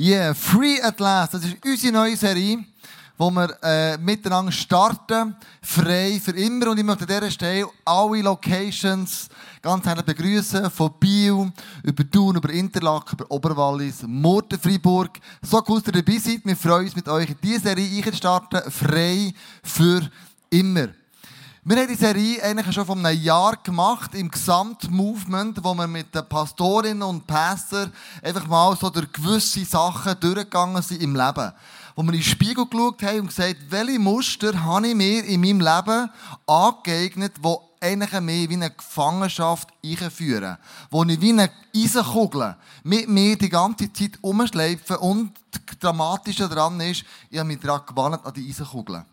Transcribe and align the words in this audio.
Yeah, 0.00 0.32
Free 0.32 0.80
at 0.80 1.00
Last. 1.00 1.34
Das 1.34 1.44
ist 1.44 1.56
unsere 1.64 1.92
neue 1.92 2.16
Serie, 2.16 2.64
wo 3.16 3.32
wir 3.32 3.48
äh, 3.64 3.98
miteinander 3.98 4.52
starten. 4.52 5.34
Frei 5.60 6.20
für 6.22 6.30
immer. 6.36 6.70
Und 6.70 6.78
ich 6.78 6.84
möchte 6.84 7.02
an 7.02 7.08
dieser 7.08 7.30
Stelle 7.32 7.66
alle 7.84 8.22
Locations 8.22 9.28
ganz 9.60 9.84
herzlich 9.84 10.06
begrüßen. 10.06 10.70
Von 10.70 10.92
Biel, 11.00 11.50
über 11.82 12.08
Thun, 12.08 12.36
über 12.36 12.48
Interlaken, 12.50 13.16
über 13.18 13.28
Oberwallis, 13.28 14.04
Murten, 14.06 14.60
Freiburg. 14.60 15.18
So 15.42 15.60
cool, 15.68 15.80
dass 15.80 15.92
ihr 15.92 16.00
dabei 16.00 16.18
seid. 16.18 16.44
Wir 16.44 16.54
freuen 16.54 16.84
uns, 16.84 16.94
mit 16.94 17.08
euch 17.08 17.30
in 17.30 17.36
diese 17.42 17.62
Serie 17.62 17.96
einzustarten. 17.96 18.70
Frei 18.70 19.34
für 19.64 20.08
immer. 20.50 20.90
Wir 21.68 21.76
haben 21.76 21.88
die 21.88 21.96
Serie 21.96 22.42
eigentlich 22.42 22.74
schon 22.74 22.86
vor 22.86 22.96
einem 22.96 23.22
Jahr 23.22 23.54
gemacht, 23.56 24.14
im 24.14 24.30
Gesamtmovement, 24.30 25.62
wo 25.62 25.74
wir 25.74 25.86
mit 25.86 26.14
den 26.14 26.26
Pastorinnen 26.26 27.02
und 27.02 27.26
Pastor 27.26 27.90
einfach 28.22 28.46
mal 28.46 28.74
so 28.74 28.88
durch 28.88 29.12
gewisse 29.12 29.66
Sachen 29.66 30.18
durchgegangen 30.18 30.80
sind 30.80 31.02
im 31.02 31.14
Leben. 31.14 31.52
Wo 31.94 32.02
wir 32.04 32.14
in 32.14 32.20
den 32.20 32.22
Spiegel 32.22 32.64
geschaut 32.64 33.02
haben 33.02 33.20
und 33.20 33.26
gesagt, 33.26 33.56
welche 33.68 33.98
Muster 33.98 34.64
habe 34.64 34.88
ich 34.88 34.94
mir 34.94 35.22
in 35.26 35.42
meinem 35.42 35.60
Leben 35.60 36.10
angeeignet, 36.46 37.34
die 37.36 37.56
eigentlich 37.82 38.20
mehr 38.22 38.48
wie 38.48 38.54
eine 38.54 38.70
Gefangenschaft 38.70 39.68
einführen. 39.84 40.56
Wo 40.90 41.04
ich 41.04 41.20
wie 41.20 41.32
eine 41.32 41.50
Eisenkugel 41.76 42.56
mit 42.82 43.10
mir 43.10 43.36
die 43.36 43.50
ganze 43.50 43.92
Zeit 43.92 44.12
umschleife 44.22 44.98
und 45.00 45.34
das 45.50 45.78
Dramatische 45.78 46.48
daran 46.48 46.80
ist, 46.80 47.04
ich 47.28 47.38
habe 47.38 47.46
mich 47.46 47.60
daran 47.60 47.82
gewandt 47.86 48.24
an 48.24 48.32
die 48.32 48.48
Eisenkugel. 48.48 49.04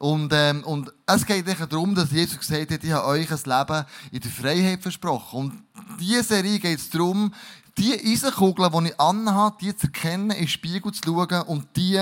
Und, 0.00 0.32
ähm, 0.32 0.64
und 0.64 0.90
es 1.04 1.26
geht 1.26 1.46
darum, 1.46 1.94
dass 1.94 2.10
Jesus 2.10 2.38
gesagt 2.38 2.70
hat, 2.70 2.82
ich 2.82 2.90
habe 2.90 3.06
euch 3.06 3.30
ein 3.30 3.38
Leben 3.44 3.84
in 4.10 4.20
der 4.20 4.30
Freiheit 4.30 4.80
versprochen. 4.80 5.38
Und 5.38 5.62
diese 6.00 6.22
Serie 6.22 6.58
geht 6.58 6.78
es 6.78 6.88
darum, 6.88 7.34
die 7.76 7.92
Eisenkugeln, 7.92 8.72
die 8.72 8.88
ich 8.88 8.98
anhabe, 8.98 9.58
die 9.60 9.76
zu 9.76 9.88
erkennen, 9.88 10.30
in 10.30 10.38
den 10.38 10.48
Spiegel 10.48 10.90
zu 10.90 11.02
schauen 11.04 11.42
und 11.42 11.76
die 11.76 12.00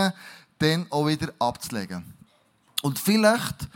dann 0.60 0.86
auch 0.90 1.08
wieder 1.08 1.32
abzulegen. 1.40 2.04
Und 2.82 3.00
vielleicht 3.00 3.66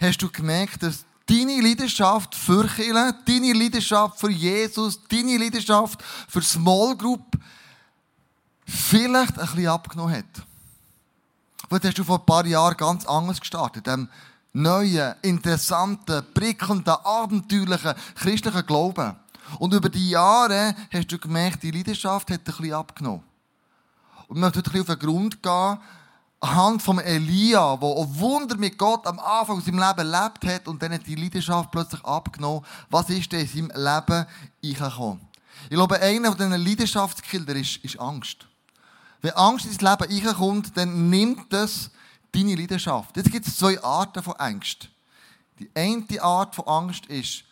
hast 0.00 0.22
du 0.22 0.30
gemerkt, 0.30 0.84
dass 0.84 1.04
deine 1.26 1.60
Leidenschaft 1.60 2.36
für 2.36 2.68
Kirche, 2.68 3.16
deine 3.26 3.52
Leidenschaft 3.52 4.20
für 4.20 4.30
Jesus, 4.30 5.00
deine 5.08 5.38
Leidenschaft 5.38 6.00
für 6.28 6.42
Small 6.42 6.96
Group 6.96 7.36
vielleicht 8.64 9.40
ein 9.40 9.46
bisschen 9.46 9.66
abgenommen 9.66 10.18
hat. 10.18 10.46
Vielleicht 11.72 11.86
hast 11.86 11.98
du 12.00 12.04
vor 12.04 12.18
ein 12.18 12.26
paar 12.26 12.44
Jahren 12.44 12.76
ganz 12.76 13.06
anders 13.06 13.40
gestartet. 13.40 13.86
Dem 13.86 14.06
neuen, 14.52 15.14
interessanten, 15.22 16.22
prickelnden, 16.34 16.92
abenteuerlichen 17.02 17.94
christlichen 18.14 18.66
Glauben. 18.66 19.16
Und 19.58 19.72
über 19.72 19.88
die 19.88 20.10
Jahre 20.10 20.74
hast 20.92 21.10
du 21.10 21.18
gemerkt, 21.18 21.62
die 21.62 21.70
Leidenschaft 21.70 22.30
hat 22.30 22.40
ein 22.40 22.44
bisschen 22.44 22.74
abgenommen. 22.74 23.22
Und 24.28 24.36
ich 24.36 24.40
möchte 24.42 24.58
heute 24.58 24.68
ein 24.68 24.72
bisschen 24.72 24.92
auf 24.92 24.98
den 24.98 25.08
Grund 25.08 25.42
gehen, 25.42 25.78
anhand 26.40 26.82
von 26.82 26.98
Elia, 26.98 27.74
der 27.78 27.88
ein 27.88 28.20
Wunder 28.20 28.56
mit 28.58 28.76
Gott 28.76 29.06
am 29.06 29.18
Anfang 29.18 29.62
seines 29.62 29.80
Lebens 29.80 30.12
erlebt 30.12 30.44
hat 30.44 30.68
und 30.68 30.82
dann 30.82 30.92
hat 30.92 31.06
die 31.06 31.14
Leidenschaft 31.14 31.70
plötzlich 31.70 32.04
abgenommen. 32.04 32.66
Was 32.90 33.08
ist 33.08 33.32
denn 33.32 33.40
in 33.40 33.48
seinem 33.48 33.68
Leben 33.68 34.26
eingekommen? 34.62 35.26
Ich 35.70 35.76
glaube, 35.76 35.98
einer 36.02 36.28
von 36.28 36.36
diesen 36.36 36.66
Leidenschaftskillern 36.66 37.56
ist, 37.56 37.78
ist 37.78 37.98
Angst. 37.98 38.46
Wenn 39.22 39.32
Angst 39.32 39.66
ins 39.66 39.80
Leben 39.80 40.26
reinkommt, 40.26 40.76
dann 40.76 41.08
nimmt 41.08 41.52
das 41.52 41.90
deine 42.32 42.56
Leidenschaft. 42.56 43.16
Jetzt 43.16 43.30
gibt 43.30 43.46
es 43.46 43.56
zwei 43.56 43.82
Arten 43.82 44.22
von 44.22 44.34
Angst. 44.34 44.88
Die 45.58 45.70
eine 45.74 46.22
Art 46.22 46.56
von 46.56 46.66
Angst 46.66 47.06
ist 47.06 47.44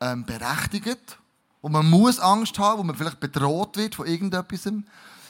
ähm, 0.00 0.24
berechtigt, 0.24 1.18
wo 1.60 1.68
man 1.68 1.88
muss 1.88 2.18
Angst 2.18 2.58
haben, 2.58 2.78
wo 2.78 2.82
man 2.84 2.96
vielleicht 2.96 3.20
bedroht 3.20 3.76
wird 3.76 3.94
von 3.96 4.06
irgendetwas. 4.06 4.72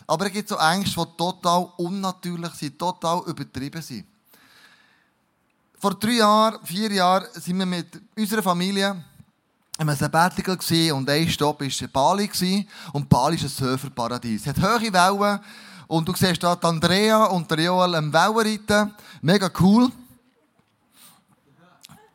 Aber 0.06 0.26
es 0.26 0.32
gibt 0.32 0.48
so 0.48 0.56
Ängste, 0.56 1.04
die 1.04 1.16
total 1.16 1.68
unnatürlich 1.76 2.52
sind, 2.54 2.78
total 2.78 3.22
übertrieben 3.26 3.82
sind. 3.82 4.06
Vor 5.80 5.94
drei 5.94 6.12
Jahren, 6.12 6.64
vier 6.64 6.92
Jahren 6.92 7.26
sind 7.34 7.58
wir 7.58 7.66
mit 7.66 8.00
unserer 8.16 8.42
Familie 8.42 9.04
wir 9.86 9.94
Sabbatical 9.94 10.58
und 10.92 11.08
ein 11.08 11.28
Stopp 11.28 11.60
war 11.60 11.88
Bali. 11.92 12.66
Und 12.92 13.08
Bali 13.08 13.36
ist 13.36 13.44
ein 13.44 13.48
Surferparadies. 13.48 14.44
Es 14.44 14.48
hat 14.48 14.58
hohe 14.58 14.92
Wellen. 14.92 15.40
Und 15.86 16.06
du 16.08 16.14
siehst 16.14 16.42
da 16.42 16.54
Andrea 16.54 17.24
und 17.26 17.50
der 17.50 17.60
Joel 17.60 17.94
am 17.94 18.12
Wellenreiten. 18.12 18.92
Mega 19.22 19.48
cool. 19.60 19.90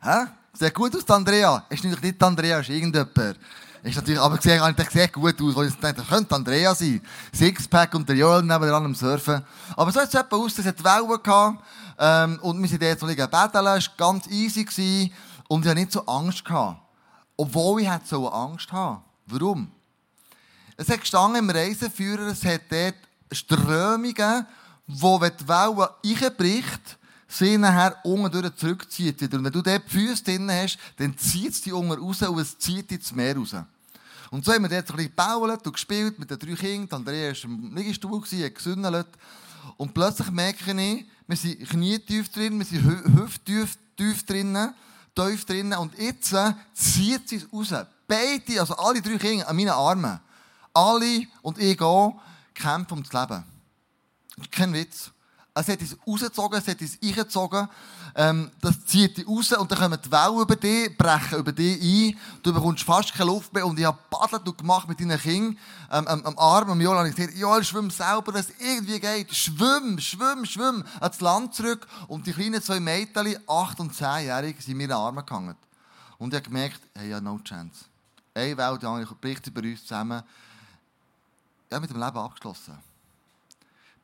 Hä? 0.02 0.26
Sieht 0.52 0.74
gut 0.74 0.94
aus, 0.94 1.08
Andrea. 1.08 1.64
Ist 1.70 1.82
natürlich 1.82 2.12
nicht 2.12 2.22
Andrea, 2.22 2.60
ist 2.60 2.68
irgendjemand. 2.68 3.38
Ist 3.82 3.96
natürlich, 3.96 4.20
aber 4.20 4.40
sieht 4.40 4.60
eigentlich 4.60 4.90
sehr 4.90 5.08
gut 5.08 5.40
aus, 5.40 5.56
weil 5.56 5.68
ich 5.68 5.74
dachte, 5.74 5.94
das 5.94 6.08
könnte 6.08 6.34
Andrea 6.34 6.74
sein. 6.74 7.00
Sixpack 7.32 7.94
und 7.94 8.08
der 8.08 8.16
Joel 8.16 8.42
nebenan 8.42 8.84
am 8.84 8.94
Surfen. 8.94 9.42
Aber 9.74 9.90
so 9.90 10.00
sieht 10.00 10.10
es 10.10 10.14
etwa 10.14 10.36
aus, 10.36 10.58
es 10.58 10.66
hat 10.66 10.84
Wellen 10.84 11.22
gehabt. 11.22 11.64
Ähm, 11.98 12.38
und 12.42 12.60
wir 12.60 12.68
sind 12.68 12.82
dort 12.82 13.00
so 13.00 13.06
liegen 13.06 13.28
betteln, 13.28 13.66
es 13.66 13.88
war 13.88 13.94
ganz 13.96 14.26
easy. 14.28 14.64
Gewesen, 14.64 15.12
und 15.48 15.62
ich 15.62 15.68
hatte 15.68 15.80
nicht 15.80 15.92
so 15.92 16.06
Angst. 16.06 16.44
Gehabt. 16.44 16.83
Obwohl 17.36 17.82
ich 17.82 17.90
so 18.04 18.28
Angst 18.28 18.70
habe. 18.72 19.02
Warum? 19.26 19.70
Es 20.76 20.88
hat 20.88 21.00
gestanden 21.00 21.38
im 21.38 21.50
Reiseführer, 21.50 22.28
es 22.28 22.44
hat 22.44 22.62
dort 22.68 22.94
Strömungen, 23.30 24.46
wo, 24.86 25.20
wenn 25.20 25.32
die 25.36 25.48
Welle 25.48 25.90
reinbricht, 26.04 26.98
sie 27.28 27.58
nachher 27.58 27.96
unten 28.04 28.56
zurückzieht. 28.56 29.22
Und 29.22 29.44
wenn 29.44 29.52
du 29.52 29.62
dort 29.62 29.84
die 29.86 29.90
Füße 29.90 30.24
drin 30.24 30.50
hast, 30.50 30.78
dann 30.96 31.16
zieht 31.16 31.52
es 31.52 31.62
die 31.62 31.72
unten 31.72 31.92
raus 31.92 32.22
und 32.22 32.38
es 32.38 32.58
zieht 32.58 32.90
ins 32.92 33.12
Meer 33.12 33.36
raus. 33.36 33.54
Und 34.30 34.44
so 34.44 34.52
haben 34.52 34.62
wir 34.62 34.68
dort 34.68 34.90
ein 34.90 34.96
bisschen 34.96 35.10
gebaut 35.10 35.66
und 35.66 35.72
gespielt 35.72 36.18
mit 36.18 36.30
den 36.30 36.38
drei 36.38 36.54
Kindern. 36.54 37.00
Andrea 37.00 37.30
war 37.30 37.44
im 37.44 37.76
Liegestuhl, 37.76 38.20
hat 38.20 38.54
gesündelt. 38.54 39.06
Und 39.76 39.94
plötzlich 39.94 40.30
merke 40.30 40.70
ich, 40.70 41.06
wir 41.26 41.36
sind 41.36 41.68
knietief 41.68 42.28
drin, 42.30 42.58
wir 42.58 42.66
sind 42.66 42.84
hüfttief 42.84 43.78
tief 43.96 44.24
drinnen 44.24 44.74
tief 45.14 45.44
drinnen. 45.44 45.78
Und 45.78 45.98
jetzt 45.98 46.32
äh, 46.32 46.52
zieht 46.72 47.28
sie 47.28 47.36
es 47.36 47.52
raus. 47.52 47.86
Beide, 48.06 48.60
also 48.60 48.76
alle 48.76 49.00
drei 49.00 49.16
Kinder 49.16 49.48
an 49.48 49.56
meinen 49.56 49.70
Armen. 49.70 50.20
Alle 50.72 51.26
und 51.42 51.58
ich 51.58 51.80
auch 51.80 52.20
kämpfen 52.52 52.94
ums 52.94 53.12
Leben. 53.12 53.44
Kein 54.50 54.72
Witz. 54.72 55.10
Es 55.54 55.68
hat 55.68 55.80
uns 55.80 55.96
rausgezogen, 56.06 56.58
es 56.58 56.68
hat 56.68 56.80
uns 56.80 56.98
eingezogen. 57.02 57.68
Ähm, 58.16 58.50
das 58.60 58.84
zieht 58.86 59.16
dich 59.16 59.26
raus 59.26 59.52
und 59.52 59.70
dann 59.72 59.78
kommen 59.78 59.98
die 60.00 60.12
Wellen 60.12 60.40
über 60.40 60.54
dich, 60.54 60.96
brechen 60.96 61.38
über 61.38 61.50
dich 61.50 61.82
ein. 61.82 62.18
Du 62.44 62.52
bekommst 62.52 62.84
fast 62.84 63.12
keine 63.12 63.30
Luft 63.30 63.52
mehr. 63.52 63.66
Und 63.66 63.78
ich 63.78 63.84
habe 63.84 63.98
paddelt 64.08 64.46
und 64.46 64.56
gemacht 64.56 64.88
mit 64.88 65.00
deinen 65.00 65.18
Kindern 65.18 65.58
ähm, 65.90 66.06
am, 66.06 66.38
Arm. 66.38 66.70
Am 66.70 66.80
Joel 66.80 66.98
habe 66.98 67.08
ich 67.08 67.16
gesagt, 67.16 67.36
Joel, 67.36 67.64
schwimm 67.64 67.90
selber, 67.90 68.32
wenn 68.32 68.40
es 68.40 68.52
irgendwie 68.60 69.00
geht. 69.00 69.34
Schwimm, 69.34 69.98
schwimm, 69.98 70.44
schwimm. 70.46 70.84
Ans 71.00 71.20
Land 71.20 71.54
zurück. 71.54 71.88
Und 72.06 72.26
die 72.26 72.32
kleinen 72.32 72.62
zwei 72.62 72.78
Mädchen, 72.78 73.36
acht 73.48 73.80
und 73.80 73.92
zehnjährig, 73.92 74.60
sind 74.60 74.76
mir 74.76 74.84
in 74.84 74.90
den 74.90 74.96
Armen 74.96 75.26
gehangen. 75.26 75.56
Und 76.18 76.32
ich 76.32 76.38
habe 76.38 76.48
gemerkt, 76.48 76.80
hey, 76.94 77.10
ja, 77.10 77.20
no 77.20 77.40
chance. 77.42 77.86
Eine 78.32 78.56
Welt, 78.56 78.82
die 78.82 78.86
andere 78.86 79.14
bricht 79.16 79.46
über 79.48 79.60
uns 79.62 79.82
zusammen. 79.82 80.22
Ich 81.68 81.74
habe 81.74 81.80
mit 81.80 81.90
dem 81.90 82.00
Leben 82.00 82.16
abgeschlossen. 82.16 82.78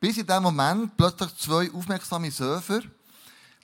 Bis 0.01 0.17
in 0.17 0.27
dem 0.27 0.43
Moment 0.43 0.97
plötzlich 0.97 1.37
zwei 1.37 1.71
aufmerksame 1.73 2.31
Surfer 2.33 2.81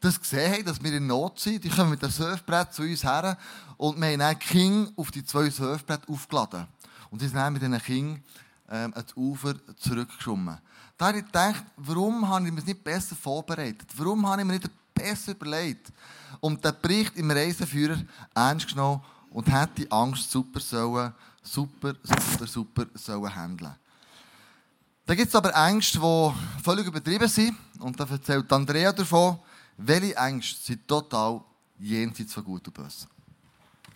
das 0.06 0.20
gesehen 0.20 0.52
haben, 0.52 0.64
dass 0.64 0.82
wir 0.82 0.92
in 0.92 1.06
Not 1.06 1.40
sind. 1.40 1.64
Die 1.64 1.68
kommen 1.68 1.90
mit 1.90 2.02
dem 2.02 2.10
Surfbrett 2.10 2.72
zu 2.72 2.82
uns 2.82 3.02
her 3.02 3.36
und 3.76 4.00
wir 4.00 4.08
haben 4.08 4.18
dann 4.18 4.38
King 4.38 4.92
auf 4.96 5.10
die 5.10 5.24
zwei 5.24 5.50
Surfbretter 5.50 6.08
aufgeladen. 6.08 6.66
Und 7.10 7.20
sie 7.20 7.26
sind 7.26 7.36
dann 7.36 7.52
mit 7.52 7.62
diesen 7.62 7.78
King 7.82 8.22
ähm, 8.70 8.92
ans 8.94 9.16
Ufer 9.16 9.54
zurückgeschwommen. 9.76 10.58
Da 10.96 11.08
habe 11.08 11.18
ich 11.18 11.26
gedacht, 11.26 11.64
warum 11.76 12.26
habe 12.28 12.46
ich 12.46 12.52
mir 12.52 12.62
nicht 12.62 12.82
besser 12.82 13.16
vorbereitet? 13.16 13.88
Warum 13.96 14.26
habe 14.26 14.42
ich 14.42 14.46
mir 14.46 14.54
nicht 14.54 14.70
besser 14.94 15.32
überlegt? 15.32 15.92
Und 16.40 16.64
der 16.64 16.72
Bericht 16.72 17.16
im 17.16 17.30
Reiseführer 17.30 17.98
ernst 18.34 18.68
genommen 18.68 19.02
und 19.30 19.50
hat 19.50 19.76
die 19.76 19.90
Angst 19.90 20.30
super 20.30 20.60
sollen, 20.60 21.12
super, 21.42 21.94
super, 22.02 22.46
super 22.46 22.86
sollen 22.94 23.34
handeln. 23.34 23.74
Da 25.04 25.14
gibt 25.14 25.28
es 25.28 25.34
aber 25.34 25.54
Ängste, 25.54 26.00
die 26.00 26.62
völlig 26.62 26.86
übertrieben 26.86 27.28
sind. 27.28 27.56
Und 27.78 27.98
da 28.00 28.04
erzählt 28.04 28.52
Andrea 28.52 28.92
davon, 28.92 29.38
welche 29.76 30.16
Ängste 30.16 30.60
sind 30.62 30.88
total 30.88 31.42
jenseits 31.78 32.32
von 32.32 32.44
Gut 32.44 32.66
und 32.66 32.74
Böse. 32.74 33.06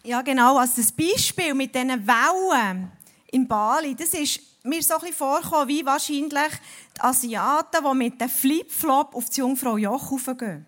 Ja, 0.02 0.22
genau. 0.22 0.58
Also 0.58 0.82
das 0.82 0.92
Beispiel 0.92 1.54
mit 1.54 1.74
diesen 1.74 2.06
Wellen 2.06 2.90
in 3.30 3.46
Bali, 3.46 3.94
das 3.94 4.14
ist 4.14 4.40
mir 4.62 4.82
so 4.82 4.94
ein 4.98 5.12
vorgekommen, 5.12 5.68
wie 5.68 5.84
wahrscheinlich 5.84 6.52
die 6.96 7.00
Asiaten, 7.00 7.84
die 7.84 7.94
mit 7.94 8.20
dem 8.20 8.28
Flipflop 8.28 9.14
auf 9.14 9.28
die 9.30 9.40
Jungfrau 9.40 9.76
Joch 9.76 10.10
raufgehen. 10.10 10.66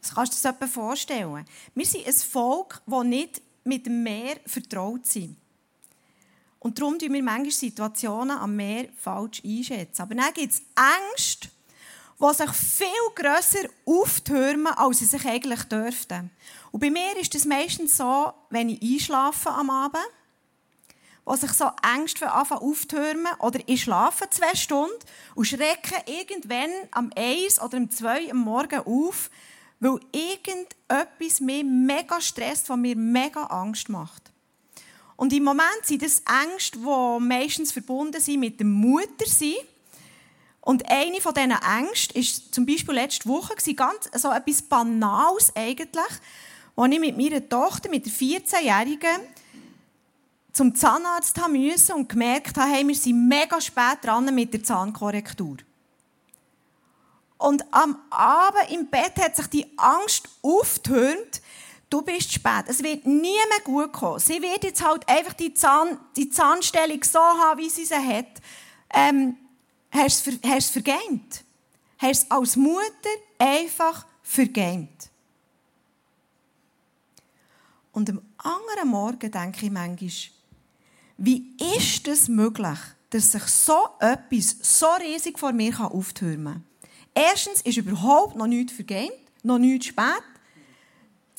Das 0.00 0.14
kannst 0.14 0.44
du 0.44 0.48
dir 0.48 0.56
das 0.58 0.70
vorstellen. 0.70 1.44
Wir 1.74 1.86
sind 1.86 2.06
ein 2.06 2.12
Volk, 2.12 2.82
das 2.86 3.04
nicht 3.04 3.42
mit 3.64 3.86
dem 3.86 4.02
Meer 4.02 4.36
vertraut 4.46 5.06
ist. 5.14 5.30
Und 6.58 6.78
darum 6.78 6.98
tun 6.98 7.12
wir 7.12 7.22
manchmal 7.22 7.50
Situationen 7.50 8.36
am 8.36 8.56
Meer 8.56 8.88
falsch 8.96 9.42
einschätzen. 9.44 10.02
Aber 10.02 10.14
dann 10.14 10.32
gibt 10.32 10.52
es 10.52 10.62
Ängste, 10.74 11.48
die 12.24 12.34
sich 12.34 12.50
viel 12.50 12.88
grösser 13.14 13.68
auftürmen, 13.84 14.72
als 14.74 14.98
sie 14.98 15.04
sich 15.04 15.26
eigentlich 15.26 15.62
dürften. 15.64 16.30
Und 16.72 16.80
bei 16.80 16.90
mir 16.90 17.16
ist 17.20 17.34
es 17.34 17.44
meistens 17.44 17.96
so, 17.96 18.32
wenn 18.50 18.68
ich 18.68 18.82
einschlafe 18.82 19.50
am 19.50 19.70
Abend, 19.70 20.06
die 21.30 21.36
sich 21.36 21.52
so 21.52 21.70
Ängste 21.94 22.30
anfangen 22.30 22.62
auftürmen 22.62 23.32
oder 23.40 23.60
ich 23.66 23.82
schlafe 23.82 24.28
zwei 24.30 24.54
Stunden 24.54 24.94
und 25.34 25.46
schrecke 25.46 25.96
irgendwann 26.06 26.70
am 26.90 27.10
1 27.16 27.60
oder 27.60 27.78
am 27.78 27.90
2 27.90 28.30
am 28.30 28.38
Morgen 28.38 28.80
auf, 28.80 29.30
weil 29.80 30.00
irgendetwas 30.12 31.40
mir 31.40 31.64
mega 31.64 32.20
stresst, 32.20 32.68
was 32.68 32.76
mir 32.76 32.96
mega 32.96 33.44
Angst 33.44 33.88
macht. 33.88 34.32
Und 35.16 35.32
im 35.32 35.44
Moment 35.44 35.84
sind 35.84 36.02
das 36.02 36.22
Ängste, 36.44 36.78
die 36.78 37.20
meistens 37.20 37.72
verbunden 37.72 38.20
sind 38.20 38.40
mit 38.40 38.58
dem 38.60 38.72
Muttersein. 38.72 39.54
Und 40.64 40.90
eine 40.90 41.20
von 41.20 41.34
diesen 41.34 41.50
Ängsten 41.50 42.16
war 42.16 42.52
zum 42.52 42.64
Beispiel 42.64 42.94
letzte 42.94 43.28
Woche, 43.28 43.54
ganz 43.74 44.10
so 44.14 44.32
etwas 44.32 44.62
Banales 44.62 45.52
eigentlich, 45.54 46.12
als 46.74 46.92
ich 46.92 47.00
mit 47.00 47.18
meiner 47.18 47.46
Tochter, 47.46 47.90
mit 47.90 48.06
der 48.06 48.12
14-Jährigen, 48.12 49.20
zum 50.54 50.74
Zahnarzt 50.74 51.38
müssen 51.48 51.96
und 51.96 52.08
gemerkt 52.08 52.56
habe, 52.56 52.70
hey, 52.70 52.88
wir 52.88 52.94
sind 52.94 53.28
mega 53.28 53.60
spät 53.60 53.98
dran 54.02 54.34
mit 54.34 54.54
der 54.54 54.62
Zahnkorrektur. 54.62 55.58
Und 57.36 57.62
am 57.70 57.98
Abend 58.08 58.70
im 58.70 58.88
Bett 58.88 59.16
hat 59.20 59.36
sich 59.36 59.48
die 59.48 59.66
Angst 59.76 60.30
aufgetürmt, 60.40 61.42
du 61.90 62.00
bist 62.00 62.32
spät. 62.32 62.64
Es 62.68 62.82
wird 62.82 63.04
nie 63.04 63.36
mehr 63.50 63.60
gut 63.64 63.92
kommen. 63.92 64.18
Sie 64.18 64.40
wird 64.40 64.64
jetzt 64.64 64.82
halt 64.82 65.06
einfach 65.10 65.34
die, 65.34 65.52
Zahn, 65.52 65.98
die 66.16 66.30
Zahnstellung 66.30 67.02
so 67.02 67.18
haben, 67.18 67.60
wie 67.60 67.68
sie 67.68 67.84
sie 67.84 67.94
hat. 67.96 68.40
Ähm, 68.94 69.36
hast 69.94 70.26
du 70.26 70.32
es 70.42 70.70
vergeint? 70.70 71.44
Hast 71.98 72.24
es 72.24 72.30
als 72.30 72.56
Mutter 72.56 72.82
einfach 73.38 74.04
vergeint? 74.22 75.10
Und 77.92 78.10
am 78.10 78.20
anderen 78.38 78.88
Morgen 78.88 79.30
denke 79.30 79.66
ich 79.66 79.70
manchmal, 79.70 80.10
wie 81.16 81.56
ist 81.78 82.08
es 82.08 82.28
möglich, 82.28 82.78
dass 83.10 83.32
sich 83.32 83.44
so 83.44 83.88
etwas 84.00 84.56
so 84.60 84.88
riesig 85.00 85.38
vor 85.38 85.52
mir 85.52 85.78
auftürmen 85.80 86.54
kann? 86.54 86.64
Erstens 87.14 87.60
ist 87.60 87.76
überhaupt 87.76 88.34
noch 88.34 88.48
nichts 88.48 88.72
vergeben, 88.72 89.14
noch 89.44 89.58
nichts 89.58 89.86
spät. 89.86 90.22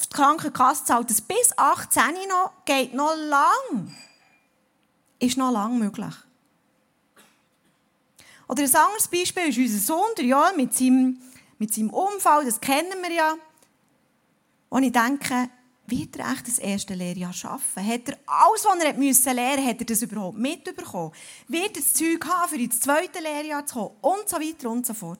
Die 0.01 0.09
Krankenkasse 0.09 0.85
zahlt 0.85 1.11
es 1.11 1.21
bis 1.21 1.57
18 1.57 2.01
noch, 2.29 2.53
geht 2.63 2.93
noch 2.93 3.15
lang. 3.15 3.93
Ist 5.19 5.37
noch 5.37 5.51
lang 5.51 5.77
möglich. 5.77 6.15
Oder 8.47 8.63
ein 8.63 8.75
anderes 8.75 9.07
Beispiel 9.07 9.49
ist 9.49 9.57
unser 9.57 9.79
Sohn, 9.79 10.15
der 10.17 10.25
Joel, 10.25 10.55
mit 10.55 10.73
seinem, 10.73 11.19
mit 11.57 11.73
seinem 11.73 11.89
Unfall, 11.89 12.45
das 12.45 12.61
kennen 12.61 13.01
wir 13.01 13.11
ja. 13.11 13.35
Und 14.69 14.83
ich 14.83 14.91
denke, 14.91 15.49
wird 15.87 16.15
er 16.17 16.31
echt 16.31 16.47
das 16.47 16.59
erste 16.59 16.95
Lehrjahr 16.95 17.33
schaffen? 17.33 17.85
Hat 17.85 18.09
er 18.09 18.17
alles, 18.25 18.65
was 18.65 18.75
er 18.75 18.83
lernen 18.83 19.07
musste, 19.07 19.29
hat 19.29 19.79
er 19.79 19.85
das 19.85 20.01
überhaupt 20.01 20.37
mitbekommen? 20.37 21.11
Wird 21.47 21.77
er 21.77 21.81
das 21.81 21.93
Zeug 21.93 22.25
haben, 22.25 22.49
für 22.49 22.57
ins 22.57 22.79
zweite 22.79 23.19
Lehrjahr 23.19 23.65
zu 23.65 23.75
kommen? 23.75 23.95
Und 24.01 24.27
so 24.27 24.37
weiter 24.37 24.69
und 24.69 24.85
so 24.85 24.93
fort. 24.93 25.19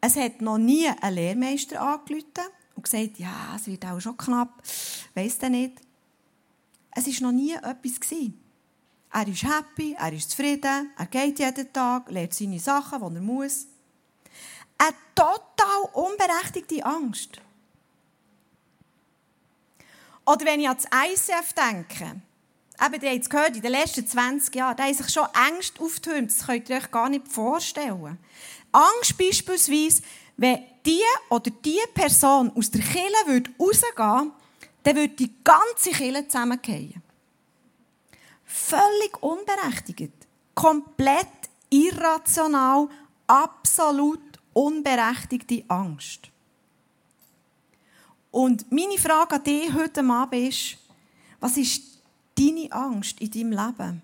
Es 0.00 0.16
hat 0.16 0.42
noch 0.42 0.58
nie 0.58 0.86
ein 0.88 1.14
Lehrmeister 1.14 1.80
angerufen 1.80 2.26
und 2.76 2.82
gesagt, 2.82 3.18
ja, 3.18 3.54
es 3.56 3.66
wird 3.66 3.86
auch 3.86 4.00
schon 4.00 4.18
knapp, 4.18 4.62
weiss 5.14 5.38
der 5.38 5.48
nicht. 5.48 5.80
Es 6.90 7.06
war 7.06 7.32
noch 7.32 7.36
nie 7.36 7.54
etwas. 7.54 7.98
Er 9.16 9.28
ist 9.28 9.44
happy, 9.44 9.94
er 9.96 10.12
ist 10.12 10.32
zufrieden, 10.32 10.90
er 10.98 11.06
geht 11.06 11.38
jeden 11.38 11.72
Tag, 11.72 12.10
lernt 12.10 12.34
seine 12.34 12.58
Sachen, 12.58 12.98
die 12.98 13.16
er 13.16 13.22
muss. 13.22 13.66
Eine 14.76 14.96
total 15.14 15.84
unberechtigte 15.92 16.84
Angst. 16.84 17.40
Oder 20.26 20.44
wenn 20.44 20.58
ich 20.58 20.68
an 20.68 20.76
das 20.76 20.86
ICF 20.86 21.52
denke, 21.52 22.20
eben, 22.84 23.04
ihr 23.04 23.10
habt 23.12 23.22
es 23.22 23.30
gehört, 23.30 23.54
in 23.54 23.62
den 23.62 23.70
letzten 23.70 24.04
20 24.04 24.52
Jahren, 24.52 24.76
da 24.76 24.82
haben 24.82 24.94
sich 24.94 25.08
schon 25.08 25.28
Ängste 25.48 25.80
aufgetürmt, 25.80 26.30
das 26.32 26.44
könnt 26.44 26.68
ihr 26.68 26.78
euch 26.78 26.90
gar 26.90 27.08
nicht 27.08 27.28
vorstellen. 27.28 28.18
Angst 28.72 29.16
beispielsweise, 29.16 30.02
wenn 30.36 30.64
die 30.84 31.04
oder 31.30 31.52
die 31.52 31.78
Person 31.94 32.50
aus 32.56 32.68
der 32.68 32.82
würde 33.26 33.50
rausgehen 33.60 34.32
dann 34.82 34.96
würde 34.96 35.14
die 35.14 35.32
ganze 35.44 35.90
Kirche 35.92 36.26
zusammengehen. 36.26 37.03
Völlig 38.44 39.22
unberechtigt. 39.22 40.12
Komplett 40.54 41.28
irrational, 41.70 42.88
absolut 43.26 44.20
unberechtigte 44.52 45.64
Angst. 45.68 46.30
Und 48.30 48.70
meine 48.72 48.98
Frage 48.98 49.36
an 49.36 49.44
dich 49.44 49.72
heute 49.72 50.04
Abend 50.04 50.48
ist, 50.48 50.76
was 51.40 51.56
ist 51.56 51.82
deine 52.36 52.70
Angst 52.72 53.20
in 53.20 53.30
deinem 53.30 53.50
Leben? 53.52 54.02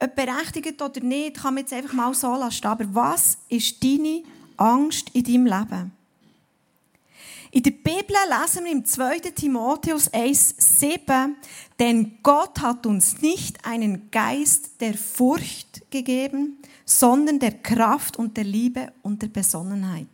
Ob 0.00 0.14
berechtigt 0.14 0.80
oder 0.80 1.00
nicht, 1.00 1.38
kann 1.38 1.54
man 1.54 1.62
jetzt 1.62 1.72
einfach 1.72 1.92
mal 1.92 2.14
so 2.14 2.34
lassen. 2.36 2.66
Aber 2.66 2.84
was 2.94 3.38
ist 3.48 3.82
deine 3.82 4.22
Angst 4.56 5.10
in 5.12 5.24
deinem 5.24 5.46
Leben? 5.46 5.97
In 7.50 7.62
der 7.62 7.70
Bibel 7.70 8.14
lesen 8.28 8.64
wir 8.64 8.72
im 8.72 8.84
2. 8.84 9.20
Timotheus 9.34 10.12
1,7, 10.12 11.34
denn 11.78 12.18
Gott 12.22 12.60
hat 12.60 12.84
uns 12.84 13.22
nicht 13.22 13.64
einen 13.64 14.10
Geist 14.10 14.80
der 14.80 14.94
Furcht 14.94 15.90
gegeben, 15.90 16.58
sondern 16.84 17.38
der 17.38 17.52
Kraft 17.52 18.18
und 18.18 18.36
der 18.36 18.44
Liebe 18.44 18.92
und 19.02 19.22
der 19.22 19.28
Besonnenheit. 19.28 20.08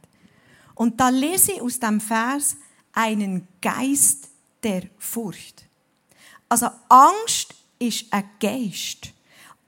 Und 0.77 1.01
da 1.01 1.09
lese 1.09 1.53
ich 1.53 1.63
aus 1.63 1.81
dem 1.81 2.01
Vers, 2.01 2.57
einen 2.93 3.49
Geist 3.61 4.29
der 4.63 4.83
Furcht. 4.99 5.65
Also 6.49 6.69
Angst 6.89 7.55
ist 7.81 8.13
ein 8.13 8.31
Geist. 8.41 9.13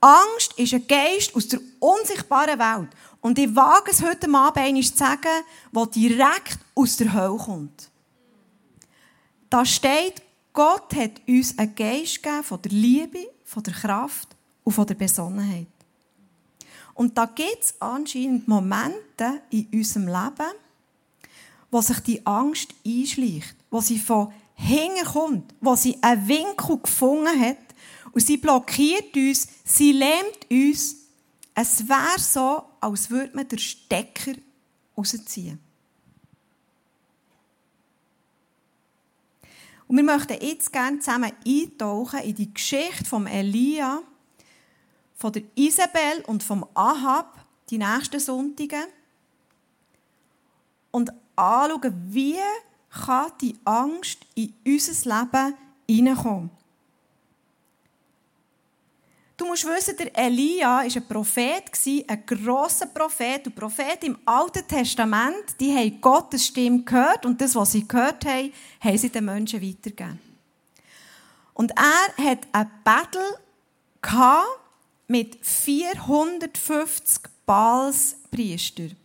Angst 0.01 0.53
ist 0.57 0.73
ein 0.73 0.87
Geist 0.87 1.35
aus 1.35 1.49
der 1.49 1.61
unsichtbaren 1.81 2.59
Welt. 2.59 2.91
Und 3.21 3.39
ich 3.39 3.55
wage 3.55 3.91
es 3.91 4.03
heute 4.03 4.33
Abend 4.33 4.59
einmal 4.59 4.83
zu 4.83 4.97
sagen, 4.97 5.45
der 5.75 5.87
direkt 5.87 6.59
aus 6.75 6.97
der 6.97 7.13
Hölle 7.13 7.37
kommt. 7.37 7.91
Da 9.51 9.65
steht, 9.65 10.23
Gott 10.53 10.95
hat 10.95 11.21
uns 11.27 11.59
einen 11.59 11.75
Geist 11.75 12.23
gegeben 12.23 12.45
von 12.45 12.63
der 12.63 12.73
Liebe, 12.73 13.27
von 13.45 13.63
der 13.63 13.75
Kraft 13.75 14.29
und 14.65 14.73
von 14.73 14.87
der 14.87 14.95
Besonnenheit. 14.95 15.67
Und 16.95 17.17
da 17.19 17.27
gibt 17.27 17.63
es 17.63 17.75
anscheinend 17.81 18.49
Momente 18.49 19.43
in 19.51 19.69
unserem 19.73 20.07
Leben, 20.07 20.53
wo 21.71 21.81
sich 21.83 22.01
die 22.01 22.27
Angst 22.27 22.75
einschleicht, 22.87 23.55
wo 23.71 23.81
sie 23.81 23.99
von 23.99 24.33
hinten 24.55 25.05
kommt, 25.05 25.55
wo 25.61 25.77
sie 25.77 26.03
einen 26.03 26.27
Winkel 26.27 26.79
gefunden 26.79 27.39
hat 27.39 27.59
und 28.13 28.21
sie 28.21 28.39
blockiert 28.39 29.15
uns, 29.15 29.47
sie 29.63 29.93
lähmt 29.93 30.51
uns. 30.51 30.97
Es 31.55 31.87
wäre 31.87 32.19
so, 32.19 32.63
als 32.81 33.11
würde 33.11 33.35
man 33.37 33.49
den 33.49 33.59
Stecker 33.59 34.35
rausziehen. 34.97 35.59
Und 39.89 39.97
wir 39.97 40.05
möchten 40.05 40.45
jetzt 40.45 40.73
gerne 40.73 40.99
zusammen 40.99 41.33
eintauchen 41.47 42.21
in 42.21 42.35
die 42.35 42.53
Geschichte 42.53 43.05
von 43.05 43.27
Elia, 43.27 44.03
von 45.15 45.33
der 45.33 45.43
Isabel 45.55 46.25
und 46.27 46.43
vom 46.43 46.67
Ahab, 46.75 47.47
die 47.71 47.79
nächsten 47.79 48.19
Sonntage. 48.19 48.89
Und 50.91 51.13
anschauen, 51.37 51.95
wie 52.09 52.37
kann 53.05 53.33
die 53.41 53.56
Angst 53.65 54.19
in 54.35 54.55
unser 54.65 55.21
Leben 55.21 55.55
hineinkommen. 55.89 56.51
Du 59.36 59.44
musst 59.44 59.66
wissen, 59.66 59.96
der 59.98 60.16
Elia 60.16 60.78
war 60.78 60.81
ein 60.81 61.08
Prophet, 61.08 61.64
ein 62.08 62.26
grosser 62.26 62.86
Prophet. 62.86 63.46
Und 63.46 63.55
Propheten 63.55 64.06
im 64.06 64.19
Alten 64.24 64.66
Testament, 64.66 65.60
die 65.60 65.76
haben 65.76 66.00
Gottes 66.00 66.46
Stimme 66.46 66.82
gehört 66.82 67.26
und 67.26 67.38
das, 67.40 67.55
was 67.55 67.72
sie 67.72 67.86
gehört 67.86 68.24
haben, 68.24 68.52
haben 68.81 68.98
sie 68.98 69.10
den 69.10 69.26
Menschen 69.26 69.60
weitergegeben. 69.60 70.19
Und 71.52 71.72
er 71.72 72.24
hat 72.24 72.46
ein 72.52 72.70
Battle 72.82 73.38
mit 75.08 75.38
450 75.44 77.22
Balspriestern. 77.44 78.96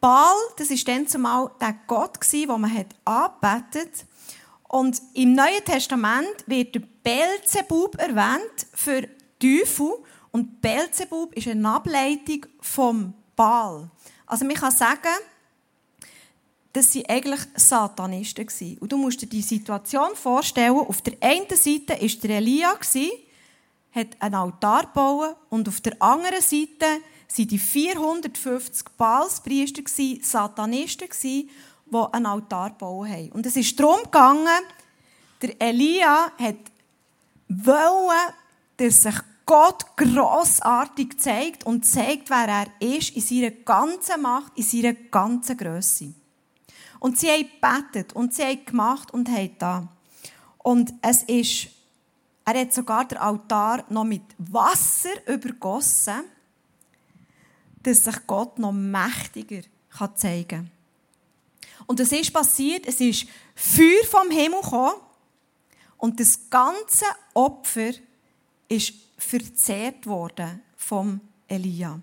Baal, 0.00 0.36
das 0.58 0.70
war 0.70 0.76
dann 0.94 1.06
zumal 1.06 1.50
der 1.60 1.74
Gott, 1.86 2.18
den 2.32 2.48
man 2.48 2.64
angebetet 3.04 3.74
hat. 3.74 4.06
Und 4.68 5.00
im 5.14 5.34
Neuen 5.34 5.64
Testament 5.64 6.44
wird 6.46 6.74
der 6.74 6.82
Belzebub 7.02 7.96
erwähnt 7.96 8.66
für 8.74 9.08
Teufel. 9.38 9.92
Und 10.32 10.60
Belzebub 10.60 11.34
ist 11.34 11.48
eine 11.48 11.68
Ableitung 11.68 12.46
vom 12.60 13.14
Baal. 13.36 13.88
Also 14.26 14.44
man 14.44 14.54
kann 14.54 14.72
sagen, 14.72 15.14
dass 16.72 16.92
sie 16.92 17.08
eigentlich 17.08 17.40
Satanisten 17.54 18.46
waren. 18.46 18.78
Und 18.78 18.92
du 18.92 18.98
musst 18.98 19.22
dir 19.22 19.26
die 19.26 19.40
Situation 19.40 20.14
vorstellen, 20.14 20.76
auf 20.76 21.00
der 21.00 21.14
einen 21.20 21.48
Seite 21.48 22.00
war 22.00 22.20
der 22.22 22.36
Elia, 22.36 22.78
hat 23.92 24.08
einen 24.20 24.34
Altar 24.34 24.82
gebaut 24.82 25.36
und 25.48 25.68
auf 25.68 25.80
der 25.80 26.00
anderen 26.02 26.42
Seite 26.42 26.84
waren 26.84 27.48
die 27.48 27.58
450 27.58 28.88
Baalspriester, 28.98 29.82
Satanisten, 30.20 31.08
die 31.86 32.12
einen 32.12 32.26
Altar 32.26 32.70
gebaut 32.70 33.08
haben. 33.08 33.32
Und 33.32 33.46
es 33.46 33.56
ist 33.56 33.78
darum 33.78 34.02
gegangen, 34.04 34.62
der 35.42 35.60
Elia 35.60 36.32
hat 36.38 36.56
wollen, 37.48 38.32
dass 38.76 39.02
sich 39.02 39.14
Gott 39.46 39.96
grossartig 39.96 41.20
zeigt 41.20 41.64
und 41.64 41.84
zeigt, 41.84 42.30
wer 42.30 42.48
er 42.48 42.66
ist, 42.80 43.14
in 43.14 43.22
seiner 43.22 43.52
ganzen 43.52 44.20
Macht, 44.20 44.52
in 44.56 44.64
seiner 44.64 44.92
ganzen 44.92 45.56
Größe. 45.56 46.12
Und 46.98 47.18
sie 47.18 47.30
haben 47.30 47.48
gebetet 47.48 48.12
und 48.14 48.34
sie 48.34 48.42
haben 48.42 48.64
gemacht 48.64 49.12
und 49.12 49.28
haben 49.28 49.56
da. 49.58 49.88
Und 50.58 50.92
es 51.00 51.22
ist, 51.22 51.68
er 52.44 52.60
hat 52.60 52.72
sogar 52.74 53.04
den 53.04 53.18
Altar 53.18 53.84
noch 53.88 54.04
mit 54.04 54.22
Wasser 54.38 55.10
übergossen, 55.26 56.24
dass 57.82 58.04
sich 58.04 58.26
Gott 58.26 58.58
noch 58.58 58.72
mächtiger 58.72 59.62
zeigen 60.16 60.48
kann. 60.48 60.75
Und 61.86 62.00
es 62.00 62.12
ist 62.12 62.32
passiert, 62.32 62.86
es 62.86 63.00
ist 63.00 63.26
Feuer 63.54 64.04
vom 64.10 64.30
Himmel 64.30 64.60
gekommen 64.60 65.00
und 65.98 66.20
das 66.20 66.50
ganze 66.50 67.06
Opfer 67.34 67.92
ist 68.68 68.94
verzehrt 69.16 70.06
worden 70.06 70.62
vom 70.76 71.20
Elia. 71.48 72.00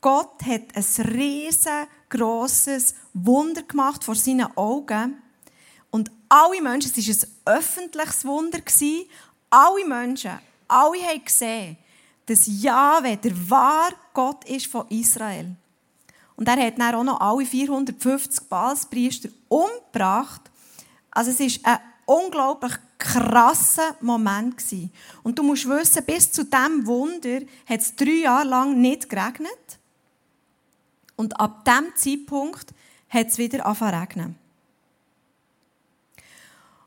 Gott 0.00 0.42
hat 0.44 0.62
ein 0.74 1.06
riesengroßes 1.06 2.94
Wunder 3.14 3.62
gemacht 3.62 4.04
vor 4.04 4.14
seinen 4.14 4.54
Augen. 4.56 5.22
Und 5.90 6.10
alle 6.28 6.60
Menschen, 6.60 6.92
es 6.94 7.08
war 7.08 7.28
ein 7.54 7.58
öffentliches 7.58 8.24
Wunder, 8.26 8.58
alle 9.48 9.86
Menschen, 9.86 10.38
alle 10.68 11.02
haben 11.02 11.24
gesehen, 11.24 11.78
dass 12.26 12.46
Jahwe 12.46 13.16
der 13.16 13.50
wahre 13.50 13.94
Gott 14.12 14.44
ist 14.44 14.66
von 14.66 14.88
Israel. 14.88 15.56
Und 16.36 16.48
er 16.48 16.56
hat 16.56 16.78
dann 16.78 16.94
auch 16.94 17.04
noch 17.04 17.20
alle 17.20 17.46
450 17.46 18.48
Balspriester 18.48 19.28
umgebracht. 19.48 20.40
Also 21.10 21.30
es 21.30 21.40
ist 21.40 21.64
ein 21.64 21.78
unglaublich 22.06 22.72
krasser 22.98 23.96
Moment. 24.00 24.56
Und 25.22 25.38
du 25.38 25.42
musst 25.42 25.68
wissen, 25.68 26.04
bis 26.04 26.32
zu 26.32 26.44
diesem 26.44 26.86
Wunder 26.86 27.40
hat 27.66 27.80
es 27.80 27.94
drei 27.94 28.22
Jahre 28.22 28.48
lang 28.48 28.80
nicht 28.80 29.08
geregnet. 29.08 29.78
Und 31.16 31.38
ab 31.38 31.64
diesem 31.64 31.94
Zeitpunkt 31.94 32.74
hat 33.08 33.28
es 33.28 33.38
wieder 33.38 33.64
angefangen 33.64 34.00
regnen. 34.00 34.38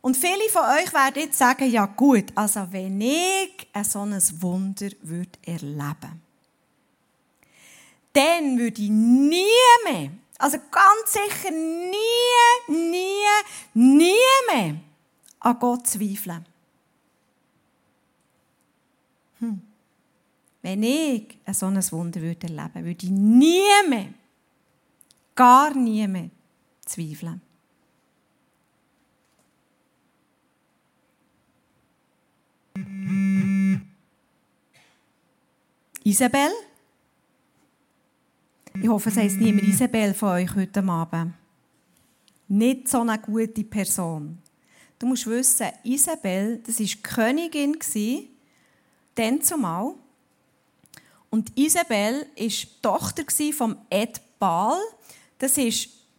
Und 0.02 0.16
viele 0.16 0.50
von 0.50 0.64
euch 0.64 0.94
werden 0.94 1.24
jetzt 1.24 1.38
sagen, 1.38 1.70
ja 1.70 1.86
gut, 1.86 2.26
also 2.36 2.68
wenn 2.72 3.00
ich 3.02 3.68
ein 3.74 3.84
solches 3.84 4.42
Wunder 4.42 4.90
würde 5.02 5.32
erleben 5.46 6.27
dann 8.18 8.58
würde 8.58 8.82
ich 8.82 8.90
nie 8.90 9.44
mehr, 9.86 10.10
also 10.40 10.58
ganz 10.72 11.14
sicher 11.14 11.52
nie, 11.52 12.74
nie, 12.74 13.24
nie 13.76 14.16
mehr 14.52 14.76
an 15.40 15.60
Gott 15.60 15.86
zweifeln. 15.86 16.44
Hm. 19.40 19.62
Wenn 20.64 20.82
ich 20.82 21.38
ein 21.46 21.54
solches 21.54 21.92
Wunder 21.92 22.20
würde 22.20 22.48
erleben 22.48 22.86
würde, 22.86 23.06
ich 23.06 23.12
nie 23.12 23.88
mehr, 23.88 24.14
gar 25.36 25.76
nie 25.76 26.08
mehr 26.08 26.32
zweifeln. 26.86 27.42
Isabel? 36.04 36.67
Ich 38.80 38.88
hoffe, 38.90 39.10
es 39.10 39.18
heisst 39.18 39.38
niemand 39.38 39.68
Isabel 39.68 40.14
von 40.14 40.30
euch 40.30 40.56
heute 40.56 40.84
Abend. 40.84 41.34
Nicht 42.48 42.88
so 42.88 43.02
eine 43.02 43.18
gute 43.18 43.64
Person. 43.64 44.38
Du 45.00 45.08
musst 45.08 45.26
wissen, 45.26 45.68
Isabel, 45.84 46.62
das 46.66 46.80
war 46.80 46.88
Königin, 47.02 47.76
dann 49.16 49.42
zumal. 49.42 49.96
Und 51.32 51.58
Isabel 51.58 52.28
war 52.36 52.82
Tochter 52.82 53.24
von 53.52 53.78
Ed 53.90 54.22
Baal. 54.38 54.80
Das 55.40 55.58
war 55.58 55.72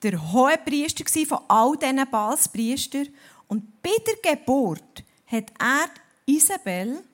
der 0.03 0.33
Hohepriester 0.33 1.05
von 1.27 1.45
all 1.47 1.77
diesen 1.77 2.11
Balspriestern. 2.11 3.09
Und 3.47 3.83
bei 3.83 3.91
der 4.05 4.35
Geburt 4.35 5.05
hat 5.27 5.53
er 5.61 5.89
Isabel 6.27 7.05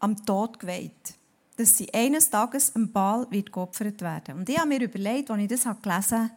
am 0.00 0.16
Tod 0.24 0.58
geweiht. 0.58 1.14
Dass 1.56 1.76
sie 1.76 1.92
eines 1.92 2.30
Tages 2.30 2.74
am 2.74 2.90
Baal 2.90 3.26
wird 3.30 3.52
geopfert 3.52 4.00
werden. 4.00 4.38
Und 4.38 4.48
ich 4.48 4.58
habe 4.58 4.68
mir 4.68 4.82
überlegt, 4.82 5.30
als 5.30 5.42
ich 5.42 5.48
das 5.48 5.82
gelesen 5.82 6.18
habe, 6.18 6.30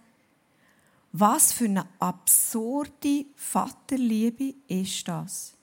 was 1.11 1.53
für 1.53 1.65
eine 1.65 1.85
absurde 1.99 3.25
Vaterliebe 3.37 4.53
ist 4.67 5.07
das? 5.07 5.53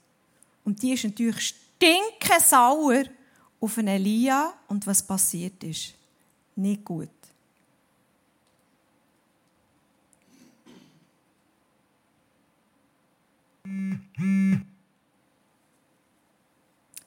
Und 0.64 0.82
die 0.82 0.92
ist 0.92 1.04
natürlich 1.04 1.54
stinkesauer 1.78 3.04
auf 3.61 3.78
einen 3.78 3.88
Elia 3.88 4.54
und 4.68 4.87
was 4.87 5.06
passiert 5.06 5.62
ist. 5.62 5.94
Nicht 6.56 6.85
gut. 6.85 7.11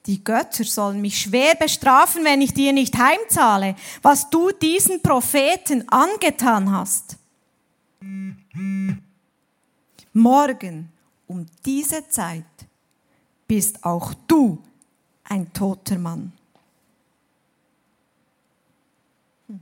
Die 0.05 0.23
Götter 0.23 0.63
sollen 0.63 1.01
mich 1.01 1.19
schwer 1.19 1.55
bestrafen, 1.55 2.23
wenn 2.23 2.41
ich 2.41 2.53
dir 2.53 2.73
nicht 2.73 2.95
heimzahle, 2.97 3.75
was 4.01 4.29
du 4.29 4.51
diesen 4.51 5.01
Propheten 5.01 5.87
angetan 5.89 6.71
hast. 6.71 7.17
Morgen 10.13 10.89
um 11.27 11.45
diese 11.65 12.07
Zeit 12.07 12.45
bist 13.47 13.83
auch 13.83 14.13
du 14.27 14.61
ein 15.23 15.51
toter 15.53 15.97
Mann. 15.97 16.31
Hm. 19.47 19.59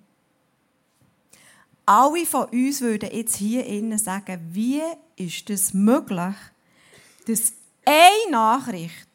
Alle 1.86 2.26
von 2.26 2.46
uns 2.50 2.82
würden 2.82 3.10
jetzt 3.12 3.38
hier 3.38 3.66
innen 3.66 3.98
sagen, 3.98 4.40
wie 4.52 4.82
ist 5.16 5.50
es 5.50 5.74
möglich, 5.74 6.36
dass 7.28 7.54
eine 7.86 8.32
Nachricht, 8.32 9.13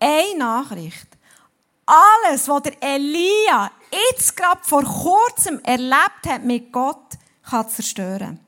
eine 0.00 0.38
Nachricht, 0.38 1.06
alles, 1.86 2.48
was 2.48 2.62
der 2.62 2.82
Elia 2.82 3.70
jetzt 3.90 4.36
gerade 4.36 4.60
vor 4.62 4.84
kurzem 4.84 5.60
erlebt 5.64 6.26
hat 6.26 6.44
mit 6.44 6.72
Gott, 6.72 7.18
kann 7.48 7.68
zerstören. 7.68 8.40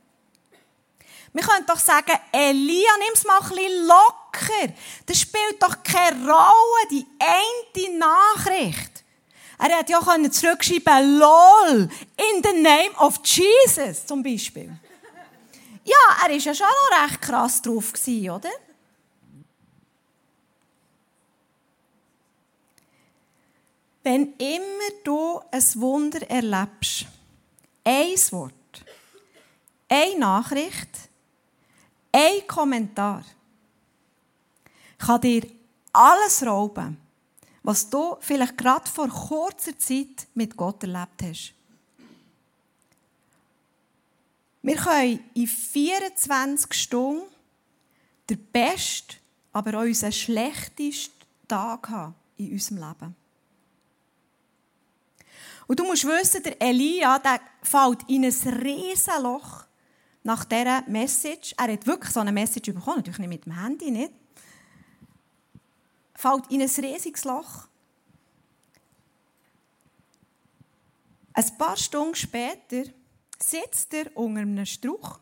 Wir 1.33 1.43
können 1.43 1.67
doch 1.67 1.79
sagen, 1.79 2.13
Elia, 2.31 2.91
nimm 2.99 3.15
es 3.15 3.25
mal 3.25 3.41
ein 3.41 3.49
bisschen 3.49 3.87
locker. 3.87 4.75
Das 5.07 5.19
spielt 5.19 5.63
doch 5.63 5.83
keine 5.83 6.21
Rolle, 6.31 6.89
die 6.91 7.07
eine 7.19 7.99
Nachricht. 7.99 9.03
Er 9.59 9.79
hätte 9.79 9.93
ja 9.93 10.01
können 10.01 10.31
zurückschreiben, 10.31 11.19
LOL, 11.19 11.89
in 12.17 12.43
the 12.43 12.61
name 12.61 12.93
of 12.99 13.21
Jesus, 13.25 14.05
zum 14.05 14.23
Beispiel. 14.23 14.73
Ja, 15.85 15.95
er 16.23 16.31
war 16.31 16.37
ja 16.37 16.55
schon 16.55 16.67
noch 16.67 17.05
recht 17.05 17.23
krass 17.23 17.63
drauf, 17.63 17.93
oder? 18.07 18.51
Wenn 24.03 24.35
immer 24.35 24.91
du 25.05 25.41
ein 25.51 25.63
Wunder 25.77 26.29
erlebst, 26.29 27.07
ein 27.85 28.17
Wort, 28.33 28.85
eine 29.89 30.19
Nachricht, 30.19 30.89
ein 32.11 32.47
Kommentar, 32.47 33.25
kann 34.99 35.21
dir 35.21 35.47
alles 35.93 36.45
rauben, 36.45 36.97
was 37.63 37.89
du 37.89 38.17
vielleicht 38.21 38.59
gerade 38.59 38.91
vor 38.91 39.09
kurzer 39.09 39.79
Zeit 39.79 40.27
mit 40.35 40.57
Gott 40.57 40.83
erlebt 40.83 41.23
hast. 41.23 41.55
Wir 44.63 44.77
können 44.77 45.21
in 45.35 45.47
24 45.47 46.73
Stunden 46.73 47.23
den 48.31 48.47
besten, 48.53 49.17
aber 49.53 49.79
auch 49.79 49.83
unseren 49.83 50.13
schlechtesten 50.13 51.13
Tag 51.49 51.89
haben 51.89 52.15
in 52.37 52.53
unserem 52.53 52.79
Leben. 52.79 53.22
Und 55.73 55.81
du 55.81 55.85
musst 55.85 56.05
wissen, 56.05 56.43
der 56.43 56.61
Elia, 56.61 57.19
der 57.19 57.41
fällt 57.63 58.07
in 58.07 58.27
ein 58.27 58.61
riesen 58.61 59.23
Loch 59.23 59.65
nach 60.23 60.45
dieser 60.45 60.83
Message. 60.87 61.55
Er 61.57 61.73
hat 61.73 61.87
wirklich 61.87 62.13
so 62.13 62.21
eine 62.21 62.31
Message 62.31 62.75
bekommen, 62.75 62.99
natürlich 62.99 63.19
nicht 63.21 63.29
mit 63.31 63.47
dem 63.47 63.59
Handy, 63.59 63.91
nicht? 63.91 64.13
Fällt 66.15 66.51
in 66.51 66.61
ein 66.61 66.69
riesiges 66.69 67.25
Loch. 67.25 67.69
Ein 71.33 71.57
paar 71.57 71.79
Stunden 71.79 72.17
später 72.17 72.85
sitzt 73.39 73.95
er 73.95 74.15
unter 74.15 74.43
einem 74.43 74.67
Strauch. 74.67 75.21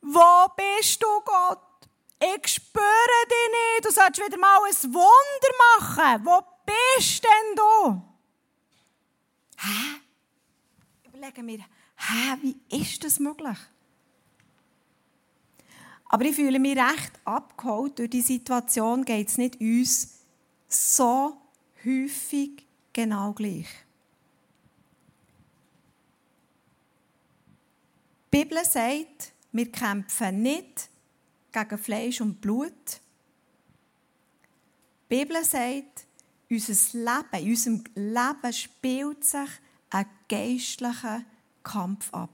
Wo 0.00 0.46
bist 0.56 1.02
du, 1.02 1.20
Gott? 1.26 1.67
Ich 2.20 2.54
spüre 2.54 3.24
dich 3.30 3.50
nicht. 3.52 3.84
Du 3.84 3.90
sollst 3.90 4.18
wieder 4.18 4.38
mal 4.38 4.58
ein 4.58 4.92
Wunder 4.92 5.78
machen. 5.78 6.26
Wo 6.26 6.42
bist 6.66 7.22
denn 7.24 7.56
du? 7.56 8.02
Hä? 9.58 10.00
Überlegen 11.06 11.46
wir, 11.46 11.58
hä, 11.96 12.36
wie 12.42 12.60
ist 12.82 13.04
das 13.04 13.20
möglich? 13.20 13.58
Aber 16.08 16.24
ich 16.24 16.34
fühle 16.34 16.58
mich 16.58 16.76
recht 16.76 17.12
abgeholt 17.24 17.98
durch 17.98 18.10
die 18.10 18.22
Situation, 18.22 19.04
geht 19.04 19.28
es 19.28 19.36
nicht 19.36 19.60
uns 19.60 20.20
so 20.68 21.36
häufig 21.84 22.66
genau 22.92 23.32
gleich. 23.32 23.68
Die 28.32 28.38
Bibel 28.38 28.64
sagt, 28.64 29.32
wir 29.52 29.70
kämpfen 29.70 30.42
nicht 30.42 30.87
gegen 31.64 31.82
Fleisch 31.82 32.20
und 32.20 32.40
Blut. 32.40 33.00
Die 35.10 35.16
Bibel 35.16 35.42
sagt, 35.44 36.06
unser 36.50 36.98
Leben, 36.98 37.44
in 37.44 37.50
unserem 37.50 37.84
Leben 37.94 38.52
spielt 38.52 39.24
sich 39.24 39.48
ein 39.90 40.06
geistlicher 40.28 41.22
Kampf 41.62 42.12
ab. 42.12 42.30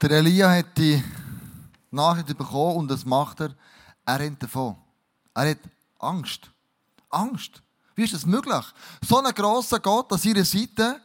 Der 0.00 0.10
Elia 0.10 0.50
hat 0.50 0.76
die 0.76 1.02
Nachricht 1.90 2.36
bekommen 2.36 2.76
und 2.76 2.90
das 2.90 3.04
macht 3.04 3.40
er. 3.40 3.54
Er 4.04 4.20
rennt 4.20 4.42
davon. 4.42 4.76
Er 5.32 5.50
hat 5.50 5.60
Angst. 5.98 6.50
Angst. 7.08 7.62
Wie 7.94 8.04
ist 8.04 8.12
das 8.12 8.26
möglich? 8.26 8.64
So 9.02 9.18
ein 9.18 9.32
grosser 9.32 9.80
Gott 9.80 10.12
an 10.12 10.18
seiner 10.18 10.44
Seite, 10.44 11.00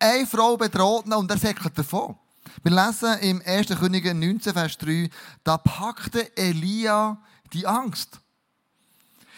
eine 0.00 0.26
Frau 0.26 0.56
bedroht 0.56 1.06
und 1.06 1.30
er 1.30 1.38
säckelt 1.38 1.78
davon. 1.78 2.16
Wir 2.62 2.72
lesen 2.72 3.18
im 3.20 3.42
1. 3.44 3.68
Könige 3.78 4.14
19, 4.14 4.52
Vers 4.52 4.78
3, 4.78 5.08
da 5.44 5.58
packte 5.58 6.36
Elia 6.36 7.18
die 7.52 7.66
Angst. 7.66 8.20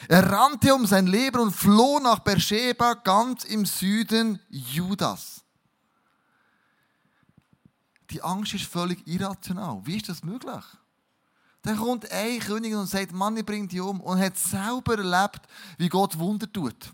Er 0.08 0.30
rannte 0.30 0.74
um 0.74 0.86
sein 0.86 1.06
Leben 1.06 1.40
und 1.40 1.52
floh 1.52 2.00
nach 2.00 2.20
Beersheba, 2.20 2.94
ganz 2.94 3.44
im 3.44 3.66
Süden 3.66 4.40
Judas. 4.48 5.42
Die 8.10 8.22
Angst 8.22 8.54
ist 8.54 8.64
völlig 8.64 9.06
irrational. 9.06 9.80
Wie 9.84 9.96
ist 9.96 10.08
das 10.08 10.22
möglich? 10.22 10.64
Dann 11.62 11.76
kommt 11.76 12.10
ein 12.10 12.40
König 12.40 12.74
und 12.74 12.86
sagt, 12.86 13.12
Mann, 13.12 13.36
ich 13.36 13.46
bringe 13.46 13.68
dich 13.68 13.80
um. 13.80 14.00
Und 14.00 14.18
hat 14.18 14.36
selber 14.36 14.98
erlebt, 14.98 15.40
wie 15.78 15.88
Gott 15.88 16.18
Wunder 16.18 16.52
tut. 16.52 16.92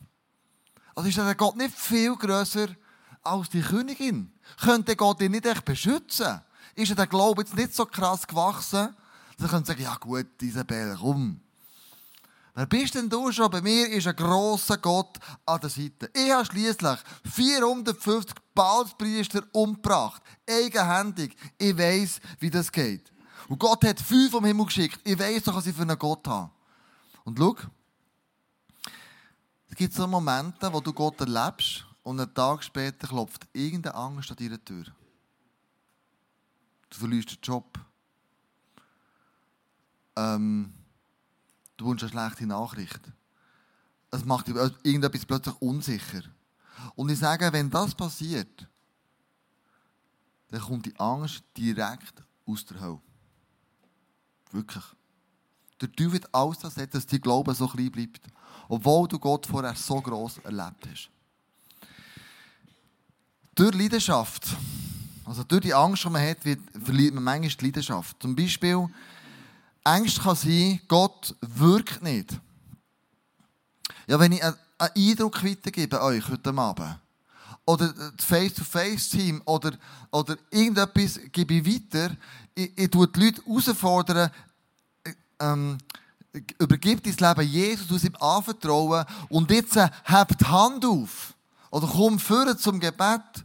Also 0.95 1.09
ist 1.09 1.17
der 1.17 1.35
Gott 1.35 1.57
nicht 1.57 1.75
viel 1.75 2.15
grösser 2.17 2.69
als 3.23 3.49
die 3.51 3.63
Königin? 3.63 4.33
Könnte 4.61 4.97
Gott 4.97 5.21
ihn 5.21 5.33
nicht 5.33 5.47
echt 5.47 5.65
beschützen? 5.65 6.41
Ist 6.75 6.97
der 6.97 7.07
Glaube 7.07 7.43
jetzt 7.43 7.57
nicht 7.57 7.75
so 7.75 7.87
krass 7.87 8.27
gewachsen, 8.27 8.95
dass 9.37 9.47
er 9.47 9.51
könnte 9.51 9.69
sagen, 9.69 9.83
ja 9.83 9.97
gut, 9.97 10.27
Isabel, 10.41 10.97
komm. 11.01 11.41
Wer 12.55 12.67
bist 12.67 12.95
denn 12.95 13.09
du 13.09 13.31
schon? 13.31 13.51
Bei 13.51 13.61
mir 13.61 13.89
ist 13.89 14.09
ein 14.09 14.17
grosser 14.17 14.79
Gott 14.79 15.19
an 15.47 15.61
der 15.61 15.71
Seite. 15.71 16.11
Ich 16.13 16.31
habe 16.31 16.45
schliesslich 16.45 16.99
450 17.33 18.35
Baalspriester 18.53 19.45
umgebracht. 19.53 20.23
Eigenhändig. 20.49 21.37
Ich 21.57 21.79
weiß, 21.79 22.21
wie 22.41 22.51
das 22.51 22.73
geht. 22.73 23.13
Und 23.49 23.61
Gott 23.61 23.85
hat 23.85 24.01
fünf 24.01 24.33
vom 24.33 24.45
Himmel 24.45 24.67
geschickt. 24.67 25.01
Ich 25.05 25.19
weiß 25.19 25.45
doch, 25.45 25.55
was 25.55 25.67
ich 25.67 25.75
für 25.75 25.83
einen 25.83 25.99
Gott 25.99 26.27
habe. 26.27 26.51
Und 27.25 27.39
schau, 27.39 27.57
es 29.71 29.77
gibt 29.77 29.95
so 29.95 30.07
Momente, 30.07 30.73
wo 30.73 30.81
du 30.81 30.93
Gott 30.93 31.21
erlebst 31.21 31.85
und 32.09 32.19
einen 32.19 32.33
Tag 32.33 32.65
später 32.65 33.07
klopft 33.07 33.47
irgendeine 33.53 33.95
Angst 33.95 34.31
an 34.31 34.39
deiner 34.39 34.65
Tür. 34.65 34.85
Du 36.89 36.99
verlierst 36.99 37.33
den 37.33 37.39
Job. 37.43 37.79
Ähm, 40.17 40.73
du 41.77 41.85
wünschst 41.85 42.05
eine 42.05 42.11
schlechte 42.11 42.47
Nachricht. 42.47 43.01
Es 44.11 44.25
macht 44.25 44.49
dich 44.49 44.57
irgendetwas 44.57 45.27
plötzlich 45.27 45.61
unsicher. 45.61 46.23
Und 46.95 47.11
ich 47.11 47.19
sage, 47.19 47.53
wenn 47.53 47.69
das 47.69 47.95
passiert, 47.95 48.67
dann 50.49 50.63
kommt 50.63 50.87
die 50.87 50.99
Angst 50.99 51.45
direkt 51.59 52.23
aus 52.47 52.65
der 52.65 52.81
Hölle. 52.81 53.03
Wirklich. 54.51 54.85
Der 55.83 55.93
Teufel 55.93 56.13
wird 56.15 56.35
alles 56.35 56.61
das 56.61 56.75
dass 56.75 57.07
dein 57.07 57.21
Glaube 57.21 57.55
so 57.55 57.69
klein 57.69 57.93
bleibt. 57.93 58.27
Obwohl 58.67 59.09
du 59.09 59.19
Gott 59.19 59.47
vorher 59.47 59.75
so 59.75 60.01
gross 60.01 60.39
erlebt 60.39 60.89
hast. 60.91 61.11
Durch 63.59 63.75
Leidenschaft, 63.75 64.47
also 65.25 65.43
durch 65.43 65.63
die 65.63 65.75
Angst, 65.75 66.05
die 66.05 66.11
man 66.11 66.23
hat, 66.23 66.37
verliert 66.81 67.13
man 67.13 67.25
manchmal 67.25 67.51
die 67.51 67.65
Leidenschaft. 67.65 68.17
Zum 68.23 68.37
Beispiel, 68.37 68.89
Angst 69.83 70.23
kann 70.23 70.37
sein, 70.37 70.79
Gott 70.87 71.35
wirkt 71.41 72.01
nicht. 72.01 72.39
Ja, 74.07 74.21
wenn 74.21 74.31
ich 74.31 74.45
einen 74.45 74.55
Eindruck 74.79 75.43
weitergebe 75.45 76.01
euch 76.01 76.29
heute 76.29 76.57
Abend, 76.57 76.99
oder 77.67 77.93
das 77.93 78.25
Face-to-Face-Team, 78.25 79.43
oder, 79.45 79.73
oder 80.13 80.37
irgendetwas 80.53 81.19
gebe 81.33 81.55
ich 81.55 81.67
weiter, 81.67 82.17
ich, 82.55 82.79
ich 82.79 82.91
tue 82.91 83.09
die 83.09 83.25
Leute 83.25 83.43
herausfordern, 83.45 84.31
ähm, 85.41 85.79
übergib 86.61 87.03
dein 87.03 87.17
Leben 87.17 87.51
Jesus, 87.51 87.89
du 87.89 88.07
ihm 88.07 88.15
anvertrauen 88.21 89.05
und 89.31 89.51
jetzt 89.51 89.75
äh, 89.75 89.89
habt 90.05 90.41
die 90.41 90.45
Hand 90.45 90.85
auf 90.85 91.35
oder 91.73 91.89
komm 91.89 92.21
führen 92.21 92.57
zum 92.57 92.79
Gebet 92.79 93.45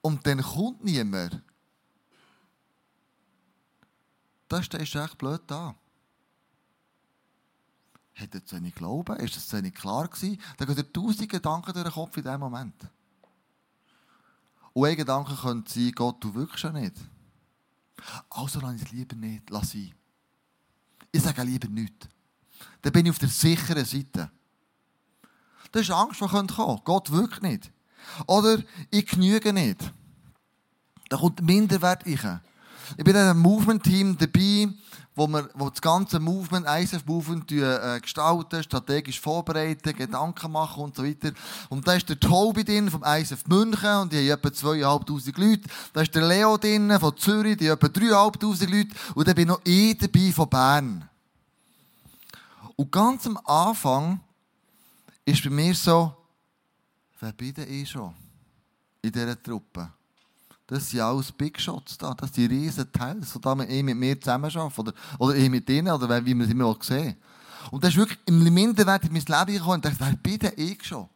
und 0.00 0.26
dann 0.26 0.42
kommt 0.42 0.84
niemand. 0.84 1.42
Da 4.48 4.62
stehst 4.62 4.94
du 4.94 4.98
echt 4.98 5.18
blöd 5.18 5.42
da. 5.46 5.74
Hat 8.14 8.34
er 8.34 8.44
zu 8.44 8.56
wenig 8.56 8.74
Glauben? 8.74 9.16
Ist 9.16 9.36
das 9.36 9.46
zu 9.46 9.56
wenig 9.56 9.74
klar 9.74 10.08
gewesen? 10.08 10.40
Da 10.56 10.64
gehen 10.64 10.74
dir 10.74 10.92
tausend 10.92 11.28
Gedanken 11.28 11.72
durch 11.72 11.84
den 11.84 11.92
Kopf 11.92 12.16
in 12.16 12.22
diesem 12.24 12.40
Moment. 12.40 12.74
Und 14.72 14.86
ein 14.86 14.96
Gedanke 14.96 15.34
könnte 15.36 15.72
sein, 15.72 15.92
Gott, 15.92 16.22
du 16.22 16.34
wirkst 16.34 16.64
ja 16.64 16.72
nicht. 16.72 16.96
Also 18.30 18.60
lass 18.60 18.82
es 18.82 18.90
lieber 18.90 19.16
nicht, 19.16 19.50
lass 19.50 19.74
ihn. 19.74 19.94
Ich 21.12 21.22
sage 21.22 21.42
lieber 21.42 21.68
nichts. 21.68 22.08
Dann 22.82 22.92
bin 22.92 23.06
ich 23.06 23.10
auf 23.10 23.18
der 23.18 23.28
sicheren 23.28 23.84
Seite. 23.84 24.30
Das 25.72 25.82
ist 25.82 25.90
Angst, 25.90 26.20
die 26.20 26.26
kommen. 26.26 26.80
Gott 26.84 27.10
wirkt 27.10 27.42
nicht. 27.42 27.70
Oder 28.26 28.58
ich 28.90 29.06
genüge 29.06 29.52
nicht. 29.52 29.92
Da 31.08 31.16
kommt 31.16 31.42
Minderwert 31.42 32.04
rein. 32.06 32.40
Ich 32.96 33.04
bin 33.04 33.14
in 33.14 33.20
einem 33.20 33.40
Movement-Team 33.40 34.16
dabei, 34.18 34.68
wo 35.14 35.26
wir 35.26 35.50
wo 35.54 35.68
das 35.68 35.82
ganze 35.82 36.20
Movement, 36.20 36.66
ISF-Movement 36.66 37.50
äh, 37.52 38.00
gestalten, 38.00 38.62
strategisch 38.62 39.20
vorbereiten, 39.20 39.94
Gedanken 39.94 40.52
machen 40.52 40.84
und 40.84 40.96
so 40.96 41.04
weiter. 41.04 41.32
Und 41.68 41.86
da 41.86 41.94
ist 41.94 42.08
der 42.08 42.18
Tobi 42.18 42.64
drin 42.64 42.90
vom 42.90 43.02
ISF 43.02 43.46
München 43.46 43.96
und 43.96 44.12
die 44.12 44.30
haben 44.30 44.38
etwa 44.38 44.48
2'500 44.48 45.40
Leute. 45.40 45.68
Da 45.92 46.02
ist 46.02 46.14
der 46.14 46.26
Leo 46.26 46.56
drin 46.56 46.96
von 46.98 47.16
Zürich, 47.16 47.56
die 47.56 47.68
haben 47.70 47.78
etwa 47.78 47.88
3'500 47.88 48.70
Leute. 48.70 48.90
Und 49.14 49.28
dann 49.28 49.34
bin 49.34 49.48
noch 49.48 49.60
ich 49.64 49.98
dabei 49.98 50.32
von 50.32 50.48
Bern. 50.48 51.08
Und 52.76 52.92
ganz 52.92 53.26
am 53.26 53.38
Anfang 53.44 54.20
ist 55.24 55.42
bei 55.42 55.50
mir 55.50 55.74
so, 55.74 56.14
denn 57.20 57.68
ich 57.68 57.90
schon 57.90 58.14
in 59.02 59.12
dieser 59.12 59.42
Truppe? 59.42 59.90
Das 60.66 60.90
sind 60.90 61.00
alles 61.00 61.32
Big 61.32 61.58
Shots 61.60 61.96
da. 61.96 62.14
Das 62.14 62.32
sind 62.32 62.50
riesen 62.50 62.92
Teile, 62.92 63.24
so 63.24 63.38
da 63.38 63.54
ich 63.62 63.82
mit 63.82 63.96
mir 63.96 64.20
zusammenarbeiten. 64.20 64.80
Oder, 64.80 64.92
oder 65.18 65.34
ich 65.34 65.48
mit 65.48 65.68
denen, 65.68 65.92
oder 65.92 66.24
wie 66.24 66.34
wir 66.34 66.44
es 66.44 66.50
immer 66.50 66.76
sehen. 66.80 67.16
Und 67.70 67.82
das 67.82 67.90
ist 67.90 67.96
wirklich 67.96 68.18
im 68.26 68.42
Minderwert 68.52 69.04
in 69.04 69.12
mein 69.12 69.22
Leben 69.22 69.58
gekommen 69.58 69.74
und 69.74 69.84
dachte, 69.84 69.96
wer 69.98 70.16
bin 70.16 70.38
denn 70.38 70.52
ich 70.56 70.84
schon? 70.84 71.08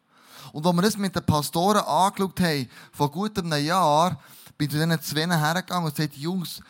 Und 0.53 0.67
als 0.67 0.77
wir 0.77 0.83
das 0.83 0.97
mit 0.97 1.15
den 1.15 1.25
Pastoren 1.25 1.83
angeschaut 1.83 2.41
haben, 2.41 2.69
vor 2.93 3.11
gut 3.11 3.39
einem 3.39 3.65
Jahr, 3.65 4.19
bin 4.59 4.69
ich 4.69 4.73
zu 4.73 4.79
diesen 4.79 5.03
zwei 5.03 5.39
hergegangen 5.39 5.85
und 5.85 5.95
gesagt, 5.95 6.17
Jungs, 6.17 6.61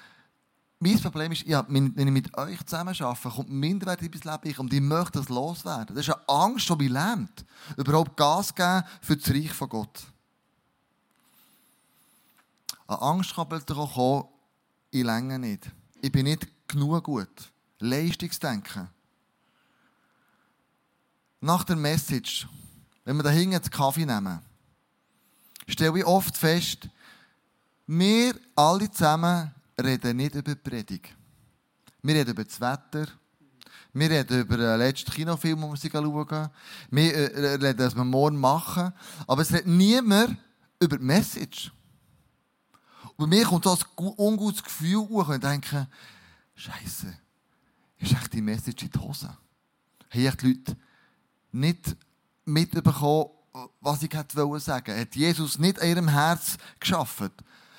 mein 0.83 1.01
Problem 1.01 1.31
ist, 1.31 1.47
ja, 1.47 1.65
wenn 1.69 1.97
ich 1.97 2.07
mit 2.07 2.37
euch 2.37 2.61
zusammen 2.67 2.95
arbeite, 3.01 3.29
kommt 3.29 3.51
Minderwert 3.51 4.03
in 4.03 4.11
mein 4.13 4.41
Leben 4.43 4.59
und 4.59 4.73
ich 4.73 4.81
möchte 4.81 5.21
das 5.21 5.29
loswerden. 5.29 5.95
Das 5.95 6.09
ist 6.09 6.13
eine 6.13 6.29
Angst, 6.29 6.69
die 6.69 6.75
mich 6.75 6.91
lähmt, 6.91 7.45
überhaupt 7.77 8.17
Gas 8.17 8.53
geben 8.53 8.83
für 9.01 9.17
das 9.17 9.31
Reich 9.31 9.53
von 9.53 9.69
Gott. 9.69 10.03
Eine 12.89 13.01
Angst 13.01 13.33
kann 13.35 13.49
plötzlich 13.49 13.79
auch 13.79 13.95
kommen, 13.95 14.25
ich 14.91 15.05
länge 15.05 15.39
nicht. 15.39 15.71
Ich 16.01 16.11
bin 16.11 16.25
nicht 16.25 16.49
genug 16.67 17.05
gut. 17.05 17.53
Leistungsdenken. 17.79 18.89
Nach 21.41 21.63
der 21.63 21.77
Message, 21.77 22.49
wenn 23.05 23.17
wir 23.17 23.23
da 23.23 23.31
hinten 23.31 23.63
den 23.63 23.71
Kaffee 23.71 24.05
nehmen, 24.05 24.41
stelle 25.69 25.97
ich 25.99 26.05
oft 26.05 26.37
fest, 26.37 26.89
wir 27.87 28.35
alle 28.57 28.91
zusammen 28.91 29.55
reden 29.85 30.17
nicht 30.17 30.35
über 30.35 30.55
die 30.55 30.61
Predigt. 30.61 31.15
Wir 32.03 32.15
reden 32.15 32.31
über 32.31 32.45
das 32.45 32.61
Wetter. 32.61 33.07
Wir 33.93 34.11
reden 34.11 34.41
über 34.41 34.57
den 34.57 34.79
letzten 34.79 35.11
Kinofilm, 35.11 35.61
den 35.61 35.71
wir 35.71 35.91
schauen. 35.91 36.51
Wir 36.91 37.15
äh, 37.15 37.55
reden, 37.55 37.79
was 37.79 37.95
wir 37.95 38.05
morgen 38.05 38.39
machen. 38.39 38.93
Aber 39.27 39.43
es 39.43 39.53
redet 39.53 39.67
niemand 39.67 40.37
über 40.81 40.99
die 40.99 41.05
Message. 41.05 41.71
Und 43.03 43.17
bei 43.19 43.27
mir 43.27 43.45
kommt 43.45 43.65
so 43.65 43.73
ein 43.73 44.15
ungutes 44.17 44.63
Gefühl 44.63 44.97
hoch 44.97 45.29
und 45.29 45.35
ich 45.35 45.41
denke, 45.41 45.87
Scheiße, 46.55 47.15
ist 47.99 48.13
echt 48.13 48.33
die 48.33 48.43
Message 48.43 48.85
in 48.85 48.91
die 48.91 48.99
Hose? 48.99 49.29
Haben 49.29 50.37
die 50.41 50.47
Leute 50.47 50.77
nicht 51.53 51.97
mitbekommen, 52.45 53.31
was 53.81 54.03
ich 54.03 54.13
sagen 54.13 54.35
wollte? 54.35 55.01
Hat 55.01 55.15
Jesus 55.15 55.59
nicht 55.59 55.79
in 55.79 55.91
ihrem 55.91 56.09
Herz 56.09 56.57
geschaffen? 56.81 57.31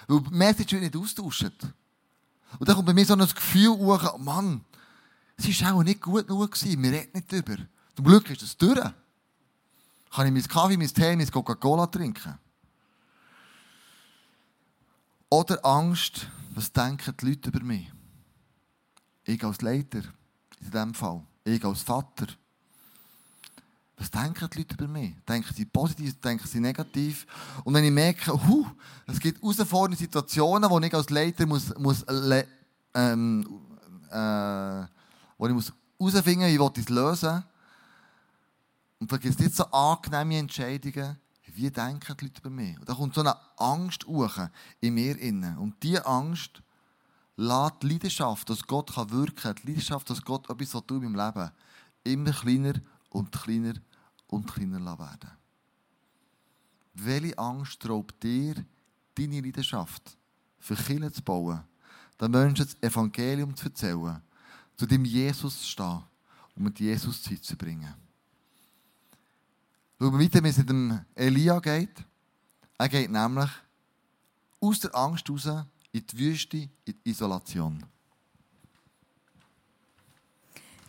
Weil 0.07 0.21
die 0.21 0.35
Message 0.35 0.71
wird 0.73 0.83
nicht 0.83 0.95
austauscht. 0.95 1.73
Und 2.59 2.67
dann 2.67 2.75
kommt 2.75 2.87
bei 2.87 2.93
mir 2.93 3.05
so 3.05 3.13
ein 3.13 3.19
Gefühl 3.19 3.69
hoch, 3.69 4.17
Mann, 4.19 4.63
es 5.37 5.61
war 5.61 5.75
auch 5.75 5.83
nicht 5.83 6.01
gut 6.01 6.27
genug, 6.27 6.51
gewesen. 6.51 6.83
wir 6.83 6.91
reden 6.91 7.11
nicht 7.13 7.31
drüber. 7.31 7.57
Zum 7.95 8.05
Glück 8.05 8.29
ist 8.29 8.41
das 8.41 8.57
durch. 8.57 8.79
Kann 8.79 10.27
ich 10.27 10.31
meinen 10.31 10.47
Kaffee, 10.47 10.77
meinen 10.77 10.93
Tee, 10.93 11.15
meine 11.15 11.25
Coca-Cola 11.25 11.87
trinken? 11.87 12.37
Oder 15.29 15.65
Angst, 15.65 16.27
was 16.53 16.71
denken 16.71 17.15
die 17.19 17.25
Leute 17.25 17.49
über 17.49 17.63
mich? 17.63 17.91
Ich 19.23 19.43
als 19.43 19.61
Leiter, 19.61 20.03
in 20.59 20.69
diesem 20.71 20.93
Fall. 20.93 21.23
Ich 21.43 21.63
als 21.65 21.81
Vater. 21.81 22.27
Was 24.03 24.11
denken 24.11 24.49
die 24.49 24.57
Leute 24.57 24.73
über 24.73 24.87
mich? 24.89 25.15
Denken 25.25 25.53
sie 25.53 25.63
positiv, 25.63 26.19
denken 26.19 26.45
sie 26.45 26.59
negativ? 26.59 27.25
Und 27.63 27.73
wenn 27.73 27.85
ich 27.85 27.91
merke, 27.91 28.33
huh, 28.33 28.67
es 29.07 29.17
gibt 29.17 29.41
herausfordernde 29.41 29.95
Situationen, 29.95 30.69
wo 30.69 30.77
ich 30.81 30.93
als 30.93 31.09
Leiter 31.09 31.45
muss, 31.45 31.73
muss 31.77 32.03
ähm, 32.93 33.47
äh, 34.11 34.85
wo 35.37 35.47
ich 35.47 35.53
muss 35.53 35.71
herausfinden 35.97 36.47
wie 36.47 36.55
ich 36.55 36.85
es 36.85 36.89
lösen 36.89 37.45
Und 38.99 39.07
vielleicht 39.07 39.23
gibt 39.23 39.35
es 39.35 39.39
nicht 39.39 39.55
so 39.55 39.63
angenehme 39.71 40.37
Entscheidungen, 40.37 41.17
wie 41.53 41.71
denken 41.71 42.17
die 42.19 42.25
Leute 42.25 42.41
über 42.41 42.49
mich? 42.49 42.77
Und 42.77 42.89
da 42.89 42.95
kommt 42.95 43.15
so 43.15 43.21
eine 43.21 43.37
Angst 43.55 44.05
hoch 44.05 44.37
in 44.81 44.95
mir 44.95 45.17
inne. 45.17 45.57
Und 45.61 45.81
diese 45.81 46.05
Angst 46.05 46.61
lässt 47.37 47.75
die 47.81 47.87
Leidenschaft, 47.87 48.49
dass 48.49 48.67
Gott 48.67 48.93
wirken 48.97 49.35
kann, 49.35 49.55
die 49.63 49.67
Leidenschaft, 49.67 50.09
dass 50.09 50.21
Gott 50.21 50.49
etwas 50.49 50.71
tut 50.71 50.91
in 50.91 51.13
meinem 51.13 51.25
Leben, 51.25 51.51
immer 52.03 52.31
kleiner 52.33 52.73
und 53.09 53.31
kleiner 53.31 53.75
und 54.33 54.51
kleiner 54.51 54.97
werden. 54.97 55.31
Welche 56.95 57.37
Angst 57.37 57.87
raubt 57.87 58.21
dir 58.23 58.65
deine 59.15 59.41
Leidenschaft, 59.41 60.17
für 60.59 60.75
Kinder 60.75 61.11
zu 61.11 61.21
bauen, 61.21 61.63
den 62.19 62.31
Menschen 62.31 62.65
das 62.65 62.77
Evangelium 62.81 63.55
zu 63.55 63.65
erzählen, 63.65 64.21
zu 64.75 64.85
dem 64.85 65.05
Jesus 65.05 65.59
zu 65.59 65.67
stehen 65.67 66.03
und 66.55 66.63
mit 66.63 66.79
Jesus 66.79 67.21
Zeit 67.21 67.43
zu 67.43 67.55
bringen? 67.55 67.93
Schauen 69.99 70.13
wir 70.13 70.25
weiter, 70.25 70.43
wie 70.43 70.49
es 70.49 70.57
mit 70.57 70.69
dem 70.69 70.99
Elia 71.15 71.59
geht. 71.59 72.03
Er 72.77 72.89
geht 72.89 73.11
nämlich 73.11 73.49
aus 74.59 74.79
der 74.79 74.95
Angst 74.95 75.29
raus 75.29 75.47
in 75.91 76.05
die 76.05 76.17
Wüste, 76.17 76.57
in 76.57 76.69
die 76.85 77.09
Isolation. 77.09 77.85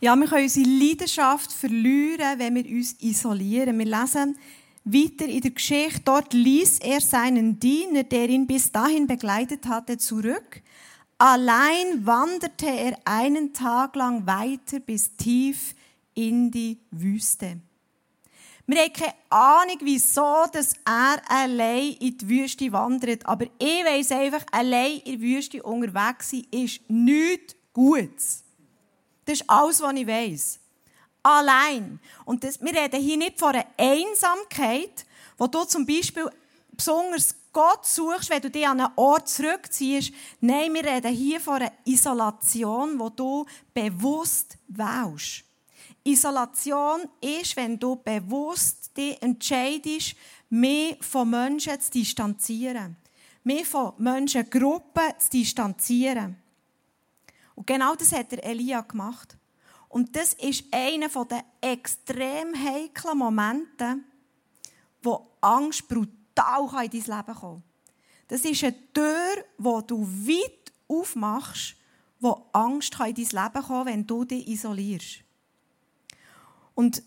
Ja, 0.04 0.14
wir 0.16 0.26
können 0.26 0.42
unsere 0.42 0.68
Leidenschaft 0.68 1.50
verlieren, 1.50 2.38
wenn 2.38 2.56
wir 2.56 2.66
uns 2.66 2.94
isolieren. 3.00 3.78
Wir 3.78 3.86
lesen 3.86 4.36
weiter 4.84 5.24
in 5.24 5.40
der 5.40 5.50
Geschichte. 5.52 6.02
Dort 6.04 6.34
ließ 6.34 6.80
er 6.80 7.00
seinen 7.00 7.58
Diener, 7.58 8.02
der 8.02 8.28
ihn 8.28 8.46
bis 8.46 8.70
dahin 8.70 9.06
begleitet 9.06 9.64
hatte, 9.64 9.96
zurück. 9.96 10.60
Allein 11.16 12.04
wanderte 12.04 12.66
er 12.66 12.98
einen 13.06 13.54
Tag 13.54 13.96
lang 13.96 14.26
weiter 14.26 14.78
bis 14.80 15.16
tief 15.16 15.74
in 16.12 16.50
die 16.50 16.80
Wüste. 16.90 17.62
Wir 18.66 18.82
haben 18.82 18.92
keine 18.92 19.14
Ahnung, 19.30 19.78
wieso 19.84 20.44
dass 20.52 20.74
er 20.84 21.22
allein 21.30 21.94
in 21.98 22.18
die 22.18 22.28
Wüste 22.28 22.70
wandert. 22.72 23.24
Aber 23.24 23.46
ich 23.58 23.84
weiss 23.86 24.12
einfach, 24.12 24.44
allein 24.52 24.98
in 25.06 25.18
der 25.18 25.20
Wüste 25.22 25.62
unterwegs 25.62 26.28
sein 26.28 26.44
ist 26.50 26.82
nichts 26.90 27.56
Gutes. 27.72 28.43
Das 29.24 29.40
ist 29.40 29.50
alles, 29.50 29.80
was 29.80 29.94
ich 29.94 30.06
weiss. 30.06 30.60
Allein. 31.22 31.98
Und 32.24 32.44
das, 32.44 32.60
wir 32.60 32.74
reden 32.74 33.00
hier 33.00 33.16
nicht 33.16 33.38
von 33.38 33.54
einer 33.54 33.66
Einsamkeit, 33.78 35.06
wo 35.38 35.46
du 35.46 35.64
zum 35.64 35.86
Beispiel 35.86 36.28
besonders 36.72 37.34
Gott 37.52 37.86
suchst, 37.86 38.28
wenn 38.30 38.42
du 38.42 38.50
dich 38.50 38.66
an 38.66 38.80
einen 38.80 38.92
Ort 38.96 39.28
zurückziehst. 39.28 40.12
Nein, 40.40 40.74
wir 40.74 40.84
reden 40.84 41.14
hier 41.14 41.40
von 41.40 41.54
einer 41.54 41.72
Isolation, 41.84 42.98
wo 42.98 43.08
du 43.08 43.46
bewusst 43.72 44.58
wählst. 44.68 45.44
Isolation 46.02 47.08
ist, 47.20 47.56
wenn 47.56 47.78
du 47.78 47.96
bewusst 47.96 48.94
dich 48.96 49.20
entscheidest, 49.22 50.16
mehr 50.50 50.96
von 51.00 51.30
Menschen 51.30 51.80
zu 51.80 51.90
distanzieren. 51.92 52.96
Mehr 53.44 53.64
von 53.64 53.92
Menschengruppen 53.98 55.12
zu 55.18 55.30
distanzieren. 55.30 56.36
Und 57.54 57.66
genau 57.66 57.94
das 57.94 58.12
hat 58.12 58.32
der 58.32 58.44
Elia 58.44 58.80
gemacht. 58.80 59.36
Und 59.88 60.16
das 60.16 60.34
ist 60.34 60.64
einer 60.72 61.08
der 61.08 61.44
extrem 61.60 62.54
heiklen 62.54 63.18
Momente, 63.18 63.98
wo 65.02 65.30
Angst 65.40 65.86
brutal 65.88 66.84
in 66.84 66.90
dein 66.90 67.16
Leben 67.18 67.40
kann. 67.40 67.62
Das 68.28 68.44
ist 68.44 68.64
eine 68.64 68.92
Tür, 68.92 69.44
wo 69.58 69.80
du 69.80 70.04
weit 70.04 70.72
aufmachst, 70.88 71.76
wo 72.18 72.46
Angst 72.52 72.94
in 72.94 73.14
dein 73.14 73.44
Leben 73.44 73.66
kann, 73.66 73.86
wenn 73.86 74.06
du 74.06 74.24
dich 74.24 74.48
isolierst. 74.48 75.20
Und 76.74 77.02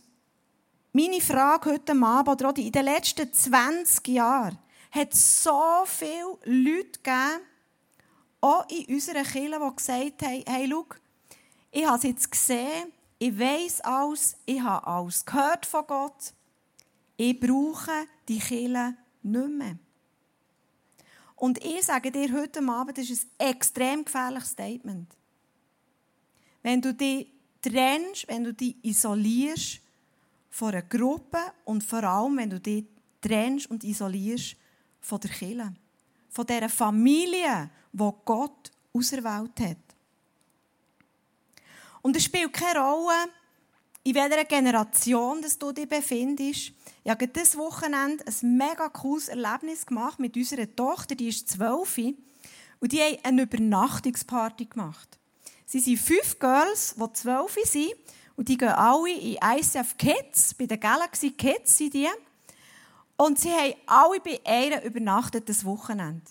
meine 0.93 1.19
Frage 1.19 1.71
heute 1.71 1.91
Abend 2.01 2.41
oder 2.41 2.57
in 2.57 2.71
den 2.71 2.85
letzten 2.85 3.31
20 3.31 4.07
Jahren 4.07 4.57
hat 4.91 5.13
es 5.13 5.43
so 5.43 5.83
viele 5.85 6.37
Leute 6.45 6.99
gegeben, 7.03 7.41
auch 8.41 8.67
in 8.69 8.93
unserer 8.95 9.23
Kirche, 9.23 9.59
die 9.59 9.75
gesagt 9.75 10.21
haben, 10.21 10.43
hey, 10.47 10.67
schau, 10.69 10.85
ich 11.71 11.85
habe 11.85 11.97
es 11.97 12.03
jetzt 12.03 12.31
gesehen, 12.31 12.91
ich 13.19 13.37
weiß 13.37 13.81
alles, 13.81 14.37
ich 14.45 14.61
habe 14.61 14.85
alles 14.85 15.25
gehört 15.25 15.65
von 15.65 15.87
Gott, 15.87 16.33
ich 17.17 17.39
brauche 17.39 18.05
die 18.27 18.39
Kirche 18.39 18.95
nicht 19.23 19.49
mehr. 19.49 19.77
Und 21.35 21.63
ich 21.63 21.83
sage 21.83 22.11
dir 22.11 22.33
heute 22.33 22.67
Abend, 22.67 22.97
das 22.97 23.09
ist 23.09 23.27
ein 23.37 23.49
extrem 23.49 24.03
gefährliches 24.03 24.49
Statement. 24.49 25.07
Wenn 26.63 26.81
du 26.81 26.93
dich 26.93 27.31
trennst, 27.61 28.27
wenn 28.27 28.43
du 28.43 28.53
dich 28.53 28.75
isolierst 28.83 29.81
von 30.49 30.69
einer 30.69 30.81
Gruppe 30.81 31.39
und 31.65 31.83
vor 31.83 32.03
allem, 32.03 32.37
wenn 32.37 32.49
du 32.49 32.59
dich 32.59 32.85
trennst 33.21 33.69
und 33.69 33.83
isolierst 33.83 34.55
von 34.99 35.19
der 35.19 35.29
Kirche, 35.29 35.73
von 36.29 36.45
dieser 36.45 36.69
Familie, 36.69 37.69
die 37.97 38.11
Gott 38.25 38.71
auserwählt 38.93 39.59
hat. 39.59 39.77
Und 42.01 42.15
es 42.15 42.23
spielt 42.23 42.53
keine 42.53 42.79
Rolle, 42.79 43.29
in 44.03 44.15
welcher 44.15 44.45
Generation 44.45 45.41
dass 45.41 45.59
du 45.59 45.71
dich 45.71 45.89
befindest. 45.89 46.71
Ich 47.03 47.11
habe 47.11 47.27
dieses 47.27 47.57
Wochenende 47.57 48.23
ein 48.25 48.57
mega 48.57 48.87
cooles 48.89 49.27
Erlebnis 49.27 49.85
gemacht 49.85 50.19
mit 50.19 50.35
unserer 50.37 50.73
Tochter, 50.73 51.15
die 51.15 51.27
ist 51.27 51.49
zwölf, 51.49 51.97
und 52.79 52.91
die 52.91 53.01
haben 53.01 53.17
eine 53.23 53.41
Übernachtungsparty 53.41 54.65
gemacht. 54.65 55.17
Sie 55.65 55.79
sind 55.79 55.97
fünf 55.99 56.39
Girls, 56.39 56.95
die 56.95 57.13
zwölf 57.13 57.57
sind. 57.65 57.93
Und 58.37 58.47
die 58.47 58.57
gehen 58.57 58.69
alle 58.69 59.11
in 59.11 59.37
ICF 59.43 59.97
Kids, 59.97 60.53
bei 60.53 60.67
den 60.67 60.79
Galaxy 60.79 61.31
Kids 61.31 61.77
sind 61.77 61.95
die. 61.95 62.07
Und 63.17 63.39
sie 63.39 63.51
haben 63.51 63.73
alle 63.87 64.19
bei 64.19 64.39
einer 64.45 64.83
übernachtet 64.83 65.49
das 65.49 65.65
Wochenende. 65.65 66.21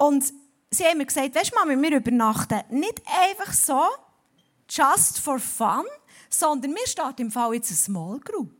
Und 0.00 0.32
sie 0.70 0.86
haben 0.86 0.96
mir 0.96 1.04
gesagt, 1.04 1.34
weißt 1.34 1.52
du, 1.52 1.56
Mami, 1.56 1.80
wir 1.82 1.98
übernachten 1.98 2.62
nicht 2.70 3.02
einfach 3.06 3.52
so, 3.52 3.82
just 4.66 5.18
for 5.18 5.38
fun, 5.38 5.84
sondern 6.30 6.74
wir 6.74 6.86
starten 6.86 7.22
im 7.22 7.30
Fall 7.30 7.52
jetzt 7.52 7.68
eine 7.68 7.76
Small 7.76 8.18
Group. 8.20 8.50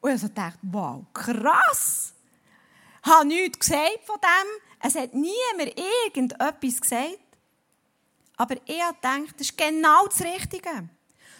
Und 0.00 0.14
ich 0.14 0.32
dachte, 0.32 0.58
wow, 0.62 1.04
krass. 1.12 2.14
Ich 3.04 3.10
habe 3.10 3.26
nichts 3.26 3.58
gesagt 3.58 4.04
von 4.04 4.16
dem. 4.20 4.62
Es 4.80 4.94
hat 4.94 5.12
niemand 5.12 5.76
irgendetwas 6.06 6.80
gesagt. 6.80 7.18
Aber 8.36 8.54
ich 8.64 8.82
denke, 9.02 9.32
das 9.32 9.48
ist 9.48 9.58
genau 9.58 10.06
das 10.06 10.22
Richtige. 10.22 10.88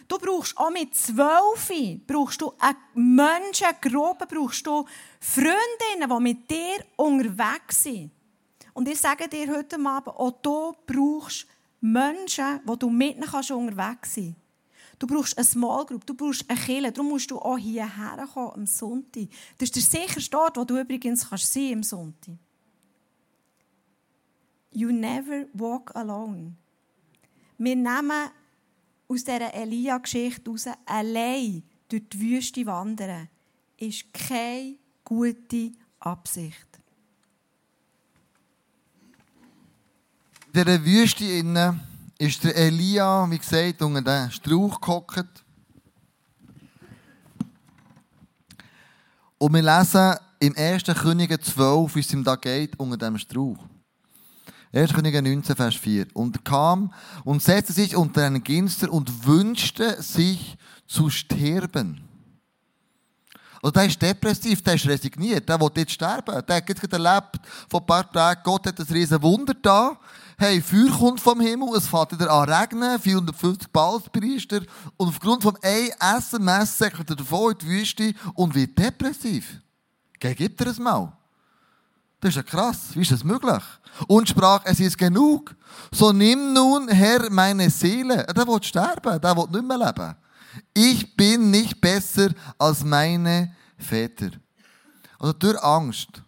Du 0.09 0.17
brauchst 0.17 0.57
auch 0.57 0.71
mit 0.71 0.95
zwölf, 0.95 1.71
brauchst 2.07 2.41
du 2.41 2.51
eine 2.57 2.75
Menschengruppe, 2.95 4.25
brauchst 4.25 4.65
du 4.65 4.83
Freundinnen, 5.19 6.09
die 6.09 6.23
mit 6.23 6.49
dir 6.49 6.83
unterwegs 6.95 7.83
sind. 7.83 8.11
Und 8.73 8.89
ich 8.89 8.99
sage 8.99 9.29
dir 9.29 9.47
heute 9.55 9.77
Abend, 9.85 10.07
auch 10.07 10.31
du 10.41 10.73
brauchst 10.87 11.45
Menschen, 11.79 12.59
wo 12.65 12.75
du 12.75 12.89
mit 12.89 13.21
kannst 13.21 13.51
unterwegs 13.51 14.15
sein 14.15 14.35
Du 14.99 15.07
brauchst 15.07 15.37
eine 15.37 15.45
Small 15.45 15.85
Group, 15.85 16.05
du 16.05 16.13
brauchst 16.13 16.43
eine 16.49 16.59
Kirche. 16.59 16.91
Darum 16.91 17.09
musst 17.09 17.31
du 17.31 17.39
auch 17.39 17.57
hierher 17.57 18.27
kommen 18.33 18.51
am 18.53 18.65
Sonntag. 18.65 19.29
Das 19.57 19.69
ist 19.69 19.75
der 19.75 20.01
sicherste 20.01 20.37
Ort, 20.37 20.57
wo 20.57 20.65
du 20.65 20.77
übrigens 20.77 21.29
kannst 21.29 21.53
sein 21.53 21.75
am 21.75 21.83
Sonntag. 21.83 22.35
You 24.71 24.91
never 24.91 25.45
walk 25.53 25.95
alone. 25.95 26.55
Wir 27.57 27.75
nehmen 27.77 28.29
aus 29.09 29.23
dieser 29.23 29.53
Elia-Geschichte 29.53 30.43
heraus, 30.45 30.67
allein 30.85 31.63
durch 31.89 32.03
die 32.09 32.19
Wüste 32.19 32.65
wandern, 32.65 33.27
ist 33.77 34.13
keine 34.13 34.75
gute 35.03 35.71
Absicht. 35.99 36.67
In 40.53 40.63
dieser 40.63 40.85
Wüste 40.85 41.25
innen 41.25 41.79
ist 42.17 42.43
der 42.43 42.55
Elia, 42.55 43.29
wie 43.29 43.37
gesagt, 43.37 43.81
unter 43.81 44.01
den 44.01 44.31
Strauch 44.31 44.79
gehockt. 44.79 45.43
Und 49.37 49.53
wir 49.53 49.61
lesen 49.61 50.17
im 50.39 50.55
1. 50.55 50.83
Könige 50.83 51.39
12, 51.39 51.95
wie 51.95 51.99
es 51.99 52.13
ihm 52.13 52.23
da 52.23 52.35
geht, 52.35 52.77
unter 52.77 52.97
dem 52.97 53.17
Strauch. 53.17 53.57
1. 54.71 54.93
Könige 54.93 55.21
19, 55.21 55.55
Vers 55.55 55.75
4. 55.75 56.07
Und 56.13 56.37
er 56.37 56.43
kam 56.43 56.93
und 57.23 57.41
setzte 57.41 57.73
sich 57.73 57.95
unter 57.95 58.25
einen 58.25 58.43
Ginster 58.43 58.91
und 58.91 59.25
wünschte 59.25 60.01
sich 60.01 60.57
zu 60.85 61.09
sterben. 61.09 62.07
Also 63.61 63.71
der 63.71 63.85
ist 63.85 64.01
depressiv, 64.01 64.61
der 64.61 64.75
ist 64.75 64.87
resigniert, 64.87 65.49
der 65.49 65.59
will 65.59 65.71
jetzt 65.75 65.91
sterben. 65.91 66.41
Der 66.47 66.55
hat 66.57 66.69
jetzt 66.69 66.93
erlebt, 66.93 67.39
vor 67.69 67.81
ein 67.81 67.85
paar 67.85 68.09
Tagen, 68.11 68.41
Gott 68.43 68.67
hat 68.67 68.79
ein 68.79 68.85
riesen 68.85 69.21
Wunder 69.21 69.53
da. 69.53 69.99
Hey, 70.37 70.61
Feuer 70.61 70.89
kommt 70.97 71.19
vom 71.19 71.41
Himmel, 71.41 71.75
es 71.75 71.87
fängt 71.87 72.13
wieder 72.13 72.31
an 72.31 72.49
regnen, 72.49 72.99
450 72.99 73.69
Balspriester. 73.69 74.61
Und 74.95 75.09
aufgrund 75.09 75.43
von 75.43 75.57
einem 75.61 75.89
SMS 75.99 76.77
sagt 76.77 77.09
er 77.09 77.15
davon 77.15 77.51
in 77.51 77.57
die 77.57 77.67
Wüste 77.67 78.13
und 78.35 78.55
wird 78.55 78.77
depressiv. 78.77 79.59
Geh, 80.19 80.33
dir 80.35 80.49
das 80.49 80.79
mal. 80.79 81.18
Das 82.19 82.29
ist 82.29 82.35
ja 82.35 82.43
krass. 82.43 82.95
Wie 82.95 83.01
ist 83.01 83.11
das 83.11 83.23
möglich? 83.23 83.63
Und 84.07 84.27
sprach, 84.27 84.61
es 84.65 84.79
ist 84.79 84.97
genug. 84.97 85.55
So 85.91 86.11
nimm 86.11 86.53
nun, 86.53 86.89
Herr, 86.89 87.29
meine 87.29 87.69
Seele. 87.69 88.25
Der 88.25 88.47
will 88.47 88.61
sterben, 88.61 89.21
der 89.21 89.35
will 89.37 89.47
nicht 89.49 89.67
mehr 89.67 89.77
leben. 89.77 90.15
Ich 90.73 91.15
bin 91.15 91.49
nicht 91.51 91.79
besser 91.79 92.29
als 92.57 92.83
meine 92.83 93.55
Väter. 93.77 94.31
Also 95.17 95.33
durch 95.33 95.61
Angst 95.63 96.21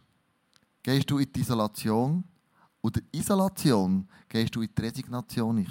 gehst 0.84 1.10
du 1.10 1.18
in 1.18 1.32
die 1.32 1.42
Isolation 1.42 2.24
und 2.82 2.96
der 2.96 3.04
Isolation 3.12 4.08
gehst 4.30 4.56
du 4.56 4.62
in 4.62 4.70
die 4.76 4.82
Resignation. 4.82 5.66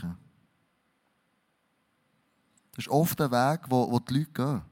Das 2.73 2.85
ist 2.85 2.89
oft 2.89 3.19
der 3.19 3.31
Weg, 3.31 3.61
wo, 3.69 3.91
wo 3.91 3.99
die 3.99 4.15
Leute 4.19 4.31
gehen. 4.33 4.63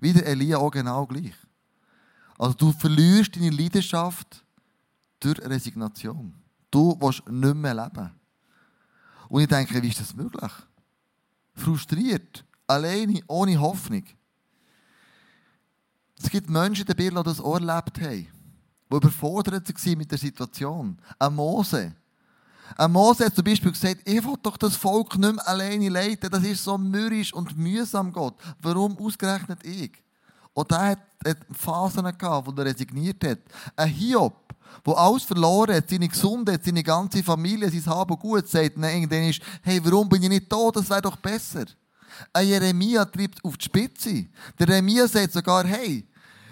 Wie 0.00 0.12
der 0.12 0.26
Elia 0.26 0.58
auch 0.58 0.70
genau 0.70 1.06
gleich. 1.06 1.34
Also 2.38 2.54
du 2.54 2.72
verlierst 2.72 3.36
deine 3.36 3.50
Leidenschaft 3.50 4.43
durch 5.20 5.38
Resignation. 5.40 6.34
Du 6.70 6.96
willst 7.00 7.28
nicht 7.28 7.54
mehr 7.54 7.74
leben. 7.74 8.10
Und 9.28 9.42
ich 9.42 9.48
denke, 9.48 9.82
wie 9.82 9.88
ist 9.88 10.00
das 10.00 10.14
möglich? 10.14 10.52
Frustriert, 11.54 12.44
alleine, 12.66 13.20
ohne 13.26 13.60
Hoffnung. 13.60 14.04
Es 16.20 16.30
gibt 16.30 16.48
Menschen 16.48 16.86
die 16.86 17.10
das 17.10 17.40
auch 17.40 17.54
erlebt 17.54 18.00
haben 18.00 18.26
die 18.90 18.96
überfordert 18.96 19.68
waren 19.68 19.98
mit 19.98 20.10
der 20.10 20.18
Situation. 20.18 20.98
Ein 21.18 21.34
Mose. 21.34 21.94
Ein 22.76 22.92
Mose 22.92 23.26
hat 23.26 23.34
zum 23.34 23.44
Beispiel 23.44 23.72
gesagt, 23.72 24.00
ich 24.04 24.24
will 24.24 24.36
doch 24.42 24.56
das 24.56 24.76
Volk 24.76 25.16
nicht 25.18 25.34
mehr 25.34 25.48
alleine 25.48 25.88
leiten, 25.88 26.30
das 26.30 26.42
ist 26.44 26.64
so 26.64 26.78
mürrisch 26.78 27.32
und 27.32 27.56
mühsam, 27.56 28.12
Gott. 28.12 28.34
Warum 28.60 28.96
ausgerechnet 28.98 29.64
ich? 29.64 29.92
Und 30.52 30.70
er 30.72 30.90
hat, 30.90 30.98
hat 31.26 31.38
Phasen 31.52 32.04
gehabt, 32.16 32.46
wo 32.46 32.52
er 32.52 32.66
resigniert 32.66 33.22
hat. 33.24 33.40
Ein 33.76 33.88
Hiob, 33.90 34.43
der 34.86 34.96
alles 34.96 35.22
verloren 35.24 35.76
hat, 35.76 35.88
seine 35.88 36.08
Gesundheit, 36.08 36.64
seine 36.64 36.82
ganze 36.82 37.22
Familie, 37.22 37.70
sein 37.70 37.86
Hab 37.86 38.10
und 38.10 38.20
Gut, 38.20 38.48
sagt 38.48 38.76
dann 38.76 38.84
irgendwann 38.84 39.24
ist, 39.24 39.40
hey, 39.62 39.80
warum 39.84 40.08
bin 40.08 40.22
ich 40.22 40.28
nicht 40.28 40.52
da? 40.52 40.70
Das 40.72 40.88
wäre 40.90 41.02
doch 41.02 41.16
besser. 41.16 41.64
Ein 42.32 42.48
Jeremia 42.48 43.04
treibt 43.04 43.44
auf 43.44 43.56
die 43.56 43.64
Spitze. 43.64 44.26
Der 44.58 44.68
Jeremia 44.68 45.08
sagt 45.08 45.32
sogar, 45.32 45.64
hey, 45.66 46.06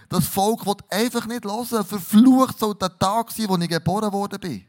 das 0.08 0.26
Volk 0.26 0.66
will 0.66 0.74
einfach 0.90 1.26
nicht 1.26 1.44
hören. 1.44 1.84
Verflucht 1.84 2.58
soll 2.58 2.74
der 2.74 2.98
Tag 2.98 3.30
sein, 3.30 3.48
wo 3.48 3.56
ich 3.56 3.68
geboren 3.68 4.12
worden 4.12 4.40
bin. 4.40 4.64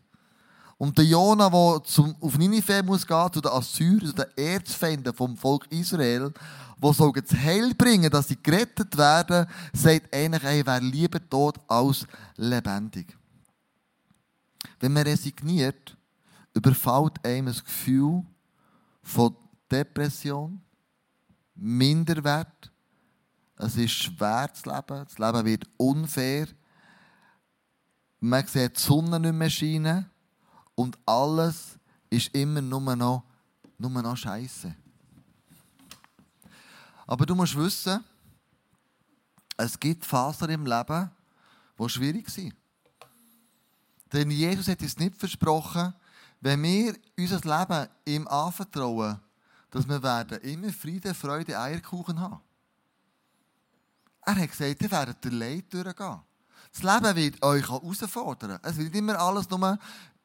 Und 0.77 0.97
der 0.97 1.05
Jona, 1.05 1.49
der 1.49 1.83
zum, 1.85 2.15
auf 2.19 2.37
Ninive 2.37 2.83
muss 2.83 3.05
gehen, 3.05 3.29
zu 3.31 3.41
den 3.41 3.51
Assyrern, 3.51 4.07
zu 4.07 4.13
den 4.13 4.37
Erzfeinden 4.37 5.13
vom 5.13 5.37
Volk 5.37 5.65
Israel, 5.69 6.33
wo 6.77 6.91
soll 6.91 7.13
das 7.13 7.37
Heil 7.37 7.73
bringen, 7.73 8.09
dass 8.09 8.27
sie 8.27 8.37
gerettet 8.41 8.97
werden, 8.97 9.45
sagt 9.71 10.13
eigentlich, 10.13 10.43
ey, 10.43 10.65
wer 10.65 10.81
lieber 10.81 11.19
tot 11.29 11.55
als 11.67 12.05
lebendig. 12.35 13.15
Wenn 14.79 14.93
man 14.93 15.03
resigniert, 15.03 15.97
überfällt 16.53 17.23
einem 17.25 17.47
das 17.47 17.63
Gefühl 17.63 18.23
von 19.01 19.35
Depression, 19.71 20.61
Minderwert, 21.55 22.71
es 23.57 23.77
ist 23.77 23.91
schwer 23.91 24.51
zu 24.53 24.69
leben. 24.69 25.05
Das 25.05 25.17
Leben 25.17 25.45
wird 25.45 25.69
unfair. 25.77 26.47
Man 28.19 28.45
sieht 28.47 28.77
die 28.77 28.81
Sonne 28.81 29.19
nicht 29.19 29.33
mehr 29.33 29.49
scheinen. 29.49 30.09
Und 30.75 30.97
alles 31.05 31.77
ist 32.09 32.33
immer 32.35 32.61
nur 32.61 32.95
noch, 32.95 33.23
nur 33.77 33.89
noch 33.89 34.17
Scheiße. 34.17 34.75
Aber 37.05 37.25
du 37.25 37.35
musst 37.35 37.55
wissen, 37.55 38.03
es 39.55 39.79
gibt 39.79 40.05
Phasen 40.05 40.49
im 40.49 40.65
Leben, 40.65 41.11
die 41.77 41.89
schwierig 41.89 42.29
sind. 42.29 42.55
Denn 44.13 44.29
Jesus 44.29 44.67
hat 44.67 44.81
uns 44.81 44.97
nicht 44.97 45.17
versprochen, 45.17 45.93
wenn 46.39 46.61
wir 46.61 46.95
unser 47.17 47.39
Leben 47.39 47.87
ihm 48.05 48.27
anvertrauen, 48.27 49.19
dass 49.71 49.87
wir 49.87 50.03
werden 50.03 50.39
immer 50.41 50.71
Friede, 50.71 51.13
Freude, 51.15 51.59
Eierkuchen 51.59 52.19
haben. 52.19 52.39
Er 54.21 54.35
hat 54.35 54.51
gesagt, 54.51 54.81
ihr 54.81 54.91
werdet 54.91 55.23
der 55.23 55.31
Leid 55.31 55.73
durchgehen. 55.73 56.21
Das 56.71 56.83
Leben 56.83 57.15
wird 57.15 57.43
euch 57.43 57.67
herausfordern. 57.67 58.59
Es 58.61 58.77
wird 58.77 58.93
nicht 58.93 58.99
immer 58.99 59.19
alles 59.19 59.49
nur 59.49 59.79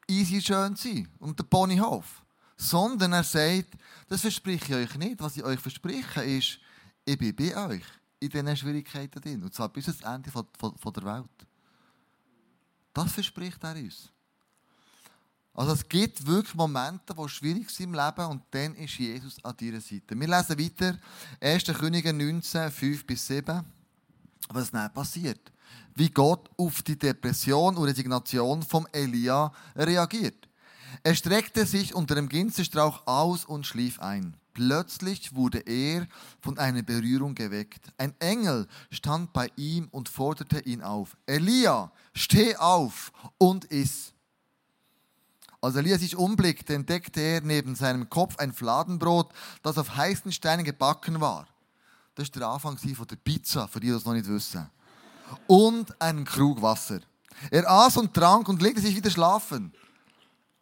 easy 0.07 0.41
schön 0.41 0.77
sein 0.77 1.09
und 1.19 1.39
der 1.39 1.45
Ponyhof. 1.45 2.23
Sondern 2.57 3.13
er 3.13 3.25
sagt, 3.25 3.77
das 4.09 4.21
verspreche 4.21 4.81
ich 4.81 4.91
euch 4.91 4.99
nicht. 4.99 5.21
Was 5.21 5.37
ich 5.37 5.45
euch 5.45 5.61
verspreche 5.61 6.23
ist, 6.23 6.59
ich 7.05 7.19
bin 7.19 7.35
bei 7.35 7.57
euch 7.57 7.85
in 8.21 8.29
diesen 8.29 8.57
Schwierigkeiten 8.57 9.21
drin. 9.21 9.43
Und 9.43 9.55
zwar 9.55 9.69
bis 9.69 9.89
ans 9.89 10.03
Ende 10.03 10.31
von, 10.31 10.47
von, 10.59 10.77
von 10.77 10.93
der 10.93 11.05
Welt. 11.05 11.48
Das 12.99 13.13
verspricht 13.13 13.63
er 13.63 13.77
uns. 13.77 14.11
Also 15.55 15.73
es 15.73 15.89
gibt 15.89 16.27
wirklich 16.27 16.53
Momente, 16.57 17.15
die 17.15 17.29
schwierig 17.29 17.71
sind 17.71 17.95
im 17.95 17.95
Leben 17.95 18.27
und 18.27 18.43
dann 18.51 18.75
ist 18.75 18.99
Jesus 18.99 19.37
an 19.45 19.57
deiner 19.57 19.81
Seite. 19.81 20.19
Wir 20.19 20.27
lesen 20.27 20.59
weiter 20.59 20.99
1. 21.41 21.65
Könige 21.79 22.13
19, 22.13 22.73
5 22.73 23.07
bis 23.07 23.25
7 23.29 23.65
was 24.49 24.73
dann 24.73 24.93
passiert. 24.93 25.53
Wie 25.95 26.11
Gott 26.11 26.51
auf 26.57 26.83
die 26.83 26.99
Depression 26.99 27.77
und 27.77 27.85
Resignation 27.85 28.65
von 28.65 28.89
Elia 28.91 29.53
reagiert. 29.77 30.49
Er 31.05 31.15
streckte 31.15 31.67
sich 31.67 31.95
unter 31.95 32.17
dem 32.17 32.29
Ginsterstrauch 32.29 33.07
aus 33.07 33.45
und 33.45 33.65
schlief 33.65 34.01
ein. 34.01 34.37
Plötzlich 34.55 35.35
wurde 35.35 35.61
er 35.61 36.07
von 36.41 36.59
einer 36.59 36.83
Berührung 36.83 37.35
geweckt. 37.35 37.93
Ein 37.97 38.15
Engel 38.19 38.67
stand 38.91 39.33
bei 39.33 39.51
ihm 39.57 39.89
und 39.91 40.09
forderte 40.09 40.61
ihn 40.61 40.83
auf. 40.83 41.17
Elia, 41.27 41.93
steh 42.15 42.57
auf 42.57 43.13
und 43.39 43.67
iss. 43.67 44.13
Als 45.61 45.77
Elia 45.77 45.99
sich 45.99 46.17
umblickte, 46.17 46.75
entdeckte 46.75 47.21
er 47.21 47.41
neben 47.41 47.75
seinem 47.75 48.09
Kopf 48.09 48.37
ein 48.39 48.53
Fladenbrot, 48.53 49.33
das 49.63 49.79
auf 49.79 49.97
heißen 49.97 50.31
Steinen 50.33 50.65
gebacken 50.65 51.21
war. 51.21 51.49
Das 52.15 52.29
war 52.35 52.41
der 52.41 52.49
Anfang 52.49 52.77
von 52.77 53.07
der 53.07 53.17
Pizza, 53.17 53.69
für 53.69 53.81
die, 53.81 53.89
die 53.89 53.93
das 53.93 54.05
noch 54.05 54.13
nicht 54.13 54.29
wissen. 54.29 54.69
Und 55.47 56.01
einen 56.01 56.25
Krug 56.25 56.63
Wasser. 56.63 57.01
Er 57.51 57.69
aß 57.71 57.97
und 57.97 58.15
trank 58.15 58.49
und 58.49 58.63
legte 58.63 58.81
sich 58.81 58.97
wieder 58.97 59.11
schlafen. 59.11 59.73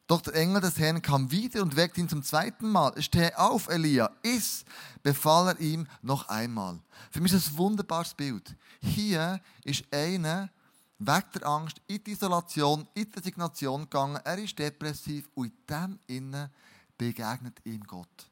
Doch 0.07 0.21
der 0.21 0.35
Engel 0.35 0.61
des 0.61 0.79
Herrn 0.79 1.03
kam 1.03 1.31
wieder 1.31 1.62
und 1.62 1.75
weckte 1.75 2.01
ihn 2.01 2.09
zum 2.09 2.23
zweiten 2.23 2.71
Mal. 2.71 3.01
Steh 3.03 3.35
auf, 3.35 3.69
Elia, 3.69 4.11
iss, 4.23 4.64
befahl 5.03 5.49
er 5.49 5.61
ihm 5.61 5.87
noch 6.03 6.29
einmal. 6.29 6.79
Für 7.11 7.21
mich 7.21 7.33
ist 7.33 7.47
das 7.47 7.55
ein 7.55 7.59
wunderbares 7.59 8.14
Bild. 8.14 8.55
Hier 8.81 9.40
ist 9.64 9.85
einer 9.92 10.51
weg 10.99 11.33
der 11.33 11.47
Angst 11.47 11.81
in 11.88 12.03
die 12.05 12.12
Isolation, 12.12 12.87
in 12.95 13.11
die 13.11 13.19
Resignation 13.19 13.83
gegangen. 13.83 14.21
Er 14.25 14.38
ist 14.38 14.59
depressiv 14.59 15.29
und 15.35 15.47
in 15.47 15.53
dem 15.69 15.99
Innen 16.07 16.51
begegnet 16.97 17.59
ihm 17.64 17.83
Gott. 17.85 18.31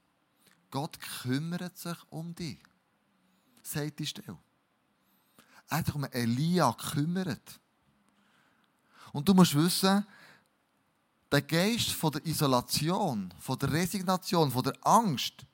Gott 0.70 0.98
kümmert 1.22 1.76
sich 1.76 1.98
um 2.10 2.34
dich 2.34 2.58
sagt 3.66 3.98
die 3.98 4.06
Stelle. 4.06 4.38
Er 5.68 5.78
hat 5.78 5.86
sich 5.86 5.94
um 5.94 6.04
Elia 6.04 6.70
gekümmert. 6.70 7.60
Und 9.12 9.28
du 9.28 9.34
musst 9.34 9.54
wissen, 9.54 10.06
der 11.34 11.42
Geist 11.42 11.90
von 11.90 12.12
der 12.12 12.24
Isolation, 12.24 13.34
von 13.40 13.58
der 13.58 13.72
Resignation, 13.72 14.52
von 14.52 14.62
der 14.62 14.74
Angst, 14.82 15.44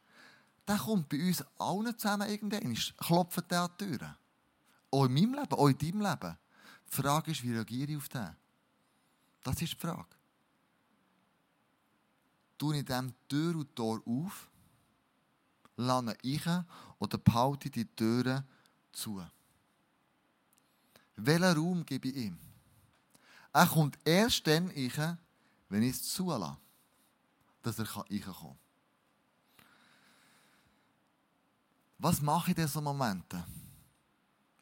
der 0.69 0.77
kommt 0.77 1.09
bei 1.09 1.27
uns 1.27 1.43
allen 1.59 1.99
zusammen 1.99 2.29
irgendwann, 2.29 2.77
klopft 2.99 3.51
der 3.51 3.63
an 3.63 3.71
die 3.81 3.87
Türen. 3.87 4.15
Auch 4.91 5.07
in 5.07 5.15
meinem 5.15 5.33
Leben, 5.33 5.53
auch 5.55 5.69
in 5.69 5.79
deinem 5.79 6.03
Leben. 6.03 6.37
Die 6.87 6.97
Frage 6.97 7.31
ist, 7.31 7.43
wie 7.43 7.55
reagiere 7.55 7.93
ich 7.93 7.97
auf 7.97 8.11
den? 8.11 8.37
Das 9.43 9.63
ist 9.63 9.73
die 9.73 9.79
Frage. 9.79 10.17
Tue 12.59 12.77
ich 12.77 12.85
dem 12.85 13.15
Tür 13.27 13.57
und 13.57 13.75
Tor 13.75 14.03
auf 14.05 14.51
lerne 15.79 16.15
ich 16.21 16.47
oder 16.99 17.17
behalte 17.17 17.71
die 17.71 17.87
Türen 17.87 18.45
zu? 18.93 19.25
Welchen 21.17 21.57
Raum 21.57 21.87
gebe 21.87 22.09
ich 22.09 22.17
ihm? 22.17 22.39
Er 23.55 23.67
kommt 23.67 23.99
erst 24.05 24.47
dann 24.47 24.71
ich, 24.75 24.93
wenn 25.71 25.83
ich 25.83 25.93
es 25.93 26.03
zulasse, 26.03 26.57
dass 27.63 27.79
er 27.79 27.87
reinkommen 27.87 28.23
kann. 28.23 28.59
Was 31.99 32.21
mache 32.21 32.51
ich 32.51 32.59
in 32.59 32.65
diesen 32.65 32.85
Momenten? 32.85 33.45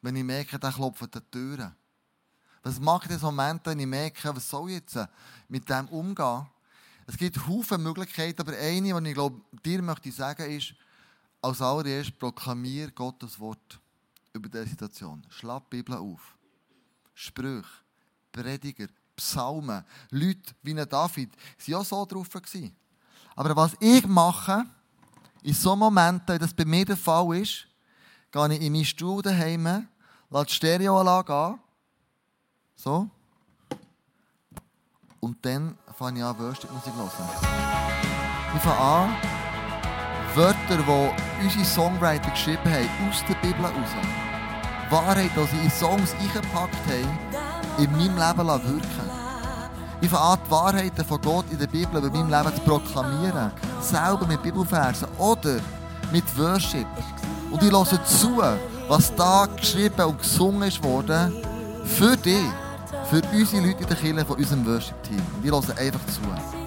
Wenn 0.01 0.15
ich 0.15 0.23
merke, 0.23 0.59
der 0.59 0.71
klopft 0.71 1.13
die 1.13 1.21
Türen. 1.31 1.75
Was 2.63 2.79
mache 2.79 3.05
ich 3.05 3.11
in 3.11 3.15
diesen 3.15 3.25
Momenten, 3.25 3.71
wenn 3.71 3.79
ich 3.79 3.87
merke, 3.87 4.35
was 4.35 4.49
soll 4.49 4.69
ich 4.69 4.75
jetzt 4.75 4.99
mit 5.47 5.67
dem 5.69 5.87
umgehen? 5.89 6.47
Es 7.07 7.17
gibt 7.17 7.47
Haufen 7.47 7.81
Möglichkeiten, 7.81 8.41
aber 8.41 8.55
eine, 8.55 9.01
die 9.01 9.09
ich 9.09 9.15
glaube, 9.15 9.41
dir 9.65 9.81
möchte 9.81 10.11
sagen, 10.11 10.49
ist, 10.51 10.75
als 11.41 11.61
allererstes 11.61 12.15
proklamier 12.17 12.91
Gottes 12.91 13.39
Wort 13.39 13.79
über 14.33 14.49
diese 14.49 14.67
Situation. 14.67 15.25
Schlag 15.29 15.63
die 15.69 15.77
Bibel 15.77 15.95
auf. 15.95 16.37
Sprüche, 17.13 17.67
Prediger, 18.31 18.87
Psalmen, 19.19 19.83
Leute 20.09 20.53
wie 20.63 20.73
David, 20.73 21.31
waren 21.67 21.75
auch 21.75 21.85
so 21.85 22.05
drauf. 22.05 22.27
Aber 23.35 23.55
was 23.55 23.75
ich 23.79 24.05
mache, 24.07 24.65
in 25.43 25.53
so 25.53 25.75
Momenten, 25.75 26.27
wenn 26.27 26.39
das 26.39 26.53
bei 26.53 26.65
mir 26.65 26.85
der 26.85 26.97
Fall 26.97 27.37
ist, 27.37 27.67
gehe 28.31 28.53
ich 28.53 28.61
in 28.61 28.73
meinen 28.73 28.85
Stuhl 28.85 29.21
daheim, 29.21 29.87
lasse 30.29 30.45
die 30.45 30.53
Stereoanlage 30.53 31.33
an, 31.33 31.59
so, 32.75 33.09
und 35.19 35.37
dann 35.45 35.77
fange 35.97 36.19
ich 36.19 36.25
an, 36.25 36.39
Worship-Musik 36.39 36.93
zu 36.93 36.99
hören. 36.99 37.09
Ich 38.55 38.61
fange 38.61 38.79
an, 38.79 39.15
Wörter, 40.35 40.77
die 40.77 41.43
unsere 41.43 41.65
Songwriter 41.65 42.29
geschrieben 42.31 42.71
haben, 42.71 43.09
aus 43.09 43.23
der 43.27 43.35
Bibel 43.35 43.63
heraus. 43.63 43.89
Wahrheit, 44.89 45.31
die 45.35 45.45
sie 45.45 45.63
in 45.63 45.71
Songs 45.71 46.13
eingepackt 46.13 46.75
haben, 46.87 47.19
in 47.77 47.91
meinem 47.91 48.17
Leben 48.17 48.47
wirken 48.47 49.08
Ich 50.01 50.09
fange 50.09 50.23
an, 50.23 50.39
die 50.45 50.51
Wahrheiten 50.51 51.05
von 51.05 51.21
Gott 51.21 51.45
in 51.51 51.59
der 51.59 51.67
Bibel 51.67 52.01
über 52.01 52.09
meinem 52.09 52.29
Leben 52.29 52.55
zu 52.55 52.61
proklamieren. 52.61 53.51
Selber 53.81 54.25
mit 54.27 54.41
Bibelversen 54.41 55.07
oder 55.17 55.59
mit 56.11 56.23
Worship. 56.37 56.87
Und 57.51 57.61
ich 57.61 57.71
höre 57.71 58.05
zu, 58.05 58.41
was 58.87 59.13
da 59.15 59.45
geschrieben 59.45 60.05
und 60.05 60.19
gesungen 60.19 60.71
worden, 60.83 61.33
für 61.83 62.15
dich, 62.15 62.45
für 63.09 63.21
unsere 63.33 63.67
Leute 63.67 63.83
in 63.83 63.87
der 63.87 63.97
Kirche 63.97 64.25
von 64.25 64.37
unserem 64.37 64.65
Worship-Team. 64.65 65.21
Und 65.37 65.45
ich 65.45 65.51
höre 65.51 65.77
einfach 65.77 66.05
zu. 66.07 66.58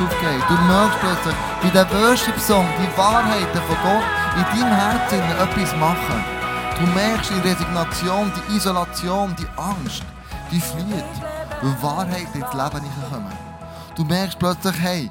Aufgeht. 0.00 0.42
Du 0.48 0.54
merkst 0.66 0.98
plötzlich 1.00 1.34
bei 1.62 1.70
diesem 1.70 2.02
Worship-Song 2.02 2.66
die 2.78 2.98
Wahrheiten 2.98 3.62
von 3.66 3.76
Gott 3.82 4.04
in 4.36 4.60
deinem 4.60 4.72
Herzen 4.72 5.20
etwas 5.20 5.76
machen. 5.76 6.24
Du 6.78 6.86
merkst 6.94 7.30
die 7.30 7.48
Resignation, 7.48 8.32
die 8.36 8.56
Isolation, 8.56 9.34
die 9.38 9.46
Angst, 9.56 10.04
die 10.50 10.60
flieht, 10.60 11.14
weil 11.60 11.82
Wahrheiten 11.82 12.40
ins 12.40 12.54
Leben 12.54 12.84
nicht 12.84 13.10
kommen. 13.10 13.32
Du 13.96 14.04
merkst 14.04 14.38
plötzlich, 14.38 14.80
hey, 14.80 15.10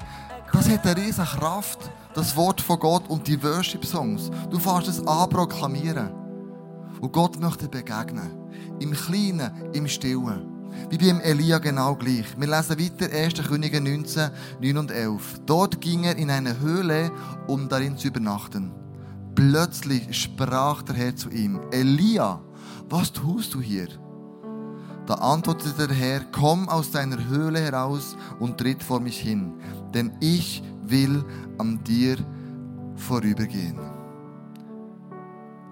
das 0.54 0.70
hat 0.70 0.86
eine 0.86 0.96
riesige 0.96 1.28
Kraft, 1.28 1.80
das 2.14 2.36
Wort 2.36 2.62
von 2.62 2.80
Gott 2.80 3.04
und 3.10 3.28
die 3.28 3.42
Worship-Songs. 3.44 4.32
Du 4.50 4.58
fährst 4.60 4.88
es 4.88 5.06
an 5.06 5.30
proklamieren. 5.30 6.10
Und 7.02 7.12
Gott 7.12 7.40
möchte 7.40 7.68
begegnen. 7.68 8.32
Im 8.80 8.92
Kleinen, 8.94 9.52
im 9.74 9.88
Stillen. 9.88 10.57
Wie 10.90 10.98
beim 10.98 11.20
Elia 11.20 11.58
genau 11.60 11.96
gleich. 11.96 12.26
Wir 12.38 12.48
lesen 12.48 12.80
weiter 12.80 13.14
1. 13.14 13.48
Könige 13.48 13.82
19, 13.82 14.32
9 14.62 14.78
und 14.78 14.92
11. 14.92 15.42
Dort 15.46 15.82
ging 15.82 16.06
er 16.06 16.16
in 16.16 16.30
eine 16.30 16.60
Höhle, 16.60 17.12
um 17.48 17.68
darin 17.68 17.98
zu 17.98 18.08
übernachten. 18.08 18.72
Plötzlich 19.36 20.18
sprach 20.18 20.82
der 20.84 20.96
Herr 20.96 21.16
zu 21.16 21.30
ihm, 21.30 21.60
Elia, 21.72 22.42
was 22.90 23.12
tust 23.12 23.54
du 23.54 23.62
hier? 23.62 23.88
Da 25.06 25.16
antwortete 25.16 25.88
der 25.88 25.96
Herr, 25.96 26.22
komm 26.32 26.68
aus 26.68 26.92
deiner 26.92 27.28
Höhle 27.28 27.60
heraus 27.60 28.18
und 28.40 28.58
tritt 28.58 28.84
vor 28.84 29.00
mich 29.00 29.20
hin, 29.20 29.54
denn 29.94 30.12
ich 30.20 30.64
will 30.84 31.24
an 31.58 31.84
dir 31.84 32.18
vorübergehen. 32.96 33.80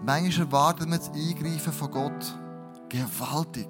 Manchmal 0.05 0.45
erwartet 0.45 0.87
man 0.87 0.99
das 0.99 1.09
Eingreifen 1.09 1.73
von 1.73 1.91
Gott 1.91 2.39
gewaltig. 2.89 3.67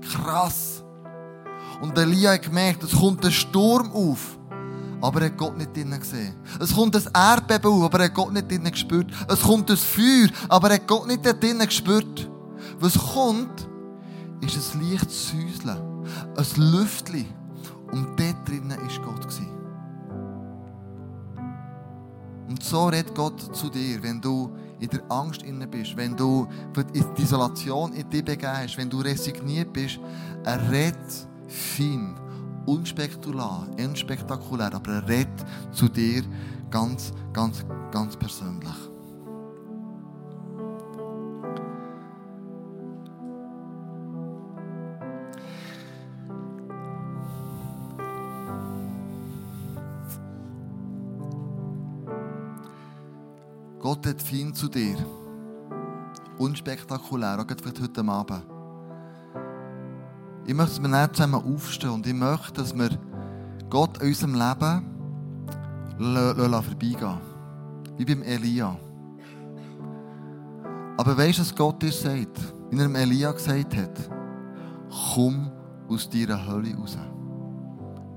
Krass. 0.00 0.84
Und 1.80 1.96
Elia 1.98 2.32
hat 2.32 2.42
gemerkt, 2.42 2.82
es 2.82 2.92
kommt 2.92 3.24
ein 3.24 3.32
Sturm 3.32 3.92
auf. 3.92 4.38
Aber 5.00 5.20
er 5.20 5.26
hat 5.26 5.36
Gott 5.36 5.56
nicht 5.56 5.76
drinnen 5.76 6.00
gesehen. 6.00 6.34
Es 6.58 6.74
kommt 6.74 6.96
ein 6.96 7.02
Erdbeben 7.14 7.70
auf, 7.70 7.82
aber 7.84 7.98
er 8.00 8.04
hat 8.06 8.14
Gott 8.14 8.32
nicht 8.32 8.50
drinnen 8.50 8.72
gespürt. 8.72 9.10
Es 9.28 9.42
kommt 9.42 9.70
ein 9.70 9.76
Feuer, 9.76 10.28
aber 10.48 10.70
er 10.70 10.74
hat 10.76 10.86
Gott 10.86 11.06
nicht 11.06 11.24
drinnen 11.24 11.66
gespürt. 11.66 12.30
Was 12.80 12.98
kommt, 12.98 13.68
ist 14.40 14.74
ein 14.74 14.90
leichtes 14.90 15.28
Säuseln. 15.28 15.76
Ein 16.36 16.72
Lüftchen. 16.72 17.26
Und 17.92 18.18
dort 18.18 18.48
drinnen 18.48 18.70
war 18.70 19.04
Gott. 19.04 19.26
Und 22.48 22.62
so 22.62 22.86
redet 22.86 23.14
Gott 23.14 23.54
zu 23.54 23.68
dir, 23.68 24.02
wenn 24.02 24.20
du 24.20 24.50
in 24.80 24.88
der 24.88 25.10
Angst 25.10 25.42
inne 25.42 25.66
bist, 25.66 25.96
wenn 25.96 26.16
du 26.16 26.46
in 26.92 27.04
die 27.16 27.22
Isolation 27.22 27.92
in 27.92 28.08
dich 28.10 28.24
begeben 28.24 28.52
hast, 28.52 28.76
wenn 28.76 28.90
du 28.90 29.00
resigniert 29.00 29.72
bist, 29.72 29.98
er 30.44 30.70
redet 30.70 31.28
fein, 31.48 32.16
unspektakulär, 32.66 33.66
unspektakulär, 33.78 34.74
aber 34.74 34.92
er 34.92 35.08
redet 35.08 35.44
zu 35.72 35.88
dir 35.88 36.22
ganz, 36.70 37.12
ganz, 37.32 37.64
ganz 37.90 38.16
persönlich. 38.16 38.85
Gott 53.86 54.04
hat 54.04 54.20
fein 54.20 54.52
zu 54.52 54.66
dir. 54.66 54.96
Unspektakulär, 56.38 57.38
auch 57.38 57.44
vielleicht 57.46 57.80
heute 57.80 58.04
Abend. 58.08 58.42
Ich 60.44 60.54
möchte, 60.54 60.72
dass 60.72 60.82
wir 60.82 60.88
nicht 60.88 61.14
zusammen 61.14 61.54
aufstehen 61.54 61.90
und 61.90 62.04
ich 62.04 62.12
möchte, 62.12 62.52
dass 62.54 62.76
wir 62.76 62.88
Gott 63.70 64.02
in 64.02 64.08
unserem 64.08 64.34
Leben 64.34 64.82
vorbeigehen 66.00 67.18
Wie 67.96 68.04
beim 68.04 68.22
Elia. 68.24 68.76
Aber 70.96 71.16
weißt 71.16 71.38
du, 71.38 71.42
was 71.42 71.54
Gott 71.54 71.80
dir 71.80 71.92
sagt? 71.92 72.40
Wie 72.72 72.80
er 72.80 72.92
Elia 72.92 73.30
gesagt 73.30 73.76
hat? 73.76 74.10
Komm 75.14 75.48
aus 75.88 76.10
deiner 76.10 76.44
Hölle 76.44 76.74
raus. 76.74 76.98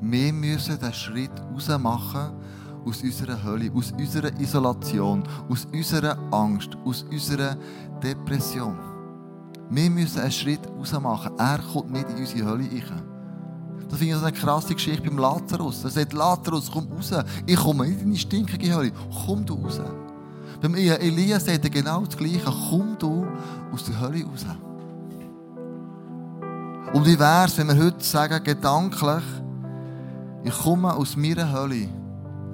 Wir 0.02 0.34
müssen 0.34 0.80
den 0.80 0.94
Schritt 0.94 1.40
raus 1.54 1.68
machen 1.78 2.32
aus 2.90 3.04
unserer 3.04 3.42
Hölle, 3.44 3.72
aus 3.74 3.92
unserer 3.92 4.38
Isolation, 4.40 5.24
aus 5.48 5.68
unserer 5.72 6.18
Angst, 6.32 6.70
aus 6.84 7.06
unserer 7.12 7.56
Depression. 8.02 8.78
Wir 9.70 9.90
müssen 9.90 10.20
einen 10.20 10.32
Schritt 10.32 10.62
raus 10.68 10.92
machen. 11.00 11.32
Er 11.38 11.60
kommt 11.60 11.92
nicht 11.92 12.10
in 12.10 12.18
unsere 12.18 12.50
Hölle 12.50 12.64
rein. 12.64 13.04
Das 13.88 13.98
finde 13.98 14.14
ich 14.14 14.20
so 14.20 14.26
eine 14.26 14.36
krasse 14.36 14.74
Geschichte 14.74 15.04
beim 15.04 15.18
Lazarus. 15.18 15.84
Er 15.84 15.90
sagt, 15.92 16.14
Lazarus, 16.14 16.70
komm 16.72 16.88
raus. 16.92 17.12
Ich 17.46 17.56
komme 17.56 17.88
nicht 17.88 18.00
in 18.00 18.06
deine 18.06 18.18
stinkige 18.18 18.76
Hölle. 18.76 18.92
Komm 19.26 19.46
du 19.46 19.54
raus. 19.56 19.80
Beim 20.62 20.76
Elia 20.76 21.40
sagt 21.40 21.64
er 21.64 21.70
genau 21.70 22.04
das 22.04 22.18
Gleiche. 22.18 22.52
Komm 22.70 22.98
du 22.98 23.26
aus 23.72 23.84
der 23.86 24.00
Hölle 24.00 24.24
raus. 24.26 24.46
Und 26.94 27.06
wie 27.06 27.20
wäre 27.20 27.46
es, 27.46 27.58
wenn 27.58 27.68
wir 27.68 27.86
heute 27.86 28.04
sagen, 28.04 28.44
gedanklich, 28.44 29.24
ich 30.44 30.54
komme 30.54 30.94
aus 30.94 31.16
meiner 31.16 31.52
Hölle 31.52 31.99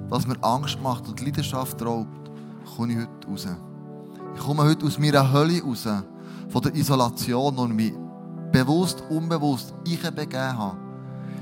was 0.08 0.26
mir 0.26 0.42
Angst 0.42 0.80
macht 0.82 1.08
und 1.08 1.20
Leidenschaft 1.20 1.82
raubt, 1.82 2.30
komme 2.76 2.92
ich 2.92 2.98
heute 2.98 3.28
raus. 3.28 3.48
Ich 4.34 4.40
komme 4.40 4.64
heute 4.64 4.86
aus 4.86 4.98
meiner 4.98 5.32
Hölle 5.32 5.62
raus, 5.62 5.88
von 6.48 6.62
der 6.62 6.74
Isolation, 6.74 7.56
und 7.56 7.74
mich 7.74 7.92
bewusst, 8.52 9.02
unbewusst 9.08 9.74
ich 9.84 10.02
begeben 10.02 10.58
habe. 10.58 10.76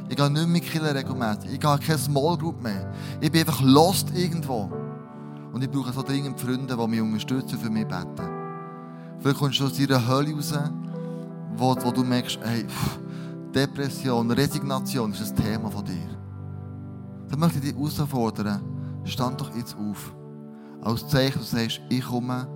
Ich 0.08 0.16
gehe 0.16 0.30
nicht 0.30 0.48
mehr 0.48 0.60
Killer 0.60 0.94
regelmäßig. 0.94 1.52
Ich 1.54 1.60
gehe 1.60 1.78
keine 1.78 1.98
Small 1.98 2.36
Group 2.36 2.62
mehr. 2.62 2.92
Ich 3.20 3.32
bin 3.32 3.40
einfach 3.40 3.60
lost 3.62 4.08
irgendwo. 4.14 4.70
Und 5.52 5.62
ich 5.62 5.70
brauche 5.70 5.92
so 5.92 6.02
dringend 6.02 6.40
Freunde, 6.40 6.76
die 6.76 6.86
mich 6.86 7.00
unterstützen, 7.00 7.58
für 7.58 7.70
mich 7.70 7.86
beten. 7.86 8.28
Vielleicht 9.20 9.38
kommst 9.38 9.60
du 9.60 9.66
aus 9.66 9.76
deiner 9.76 10.06
Hölle 10.06 10.34
raus, 10.34 10.52
wo, 11.56 11.76
wo 11.82 11.90
du 11.90 12.04
merkst, 12.04 12.38
hey, 12.42 12.66
Depression, 13.54 14.30
Resignation 14.30 15.12
ist 15.12 15.30
ein 15.30 15.36
Thema 15.36 15.70
von 15.70 15.84
dir. 15.84 16.23
Dann 17.34 17.40
möchte 17.40 17.58
ich 17.58 17.64
dich 17.64 17.74
herausfordern, 17.74 18.62
stand 19.02 19.40
doch 19.40 19.52
jetzt 19.56 19.76
auf. 19.76 20.14
Als 20.82 21.08
Zeichen, 21.08 21.40
du 21.40 21.44
sagst, 21.44 21.80
ich 21.88 22.04
komme 22.04 22.46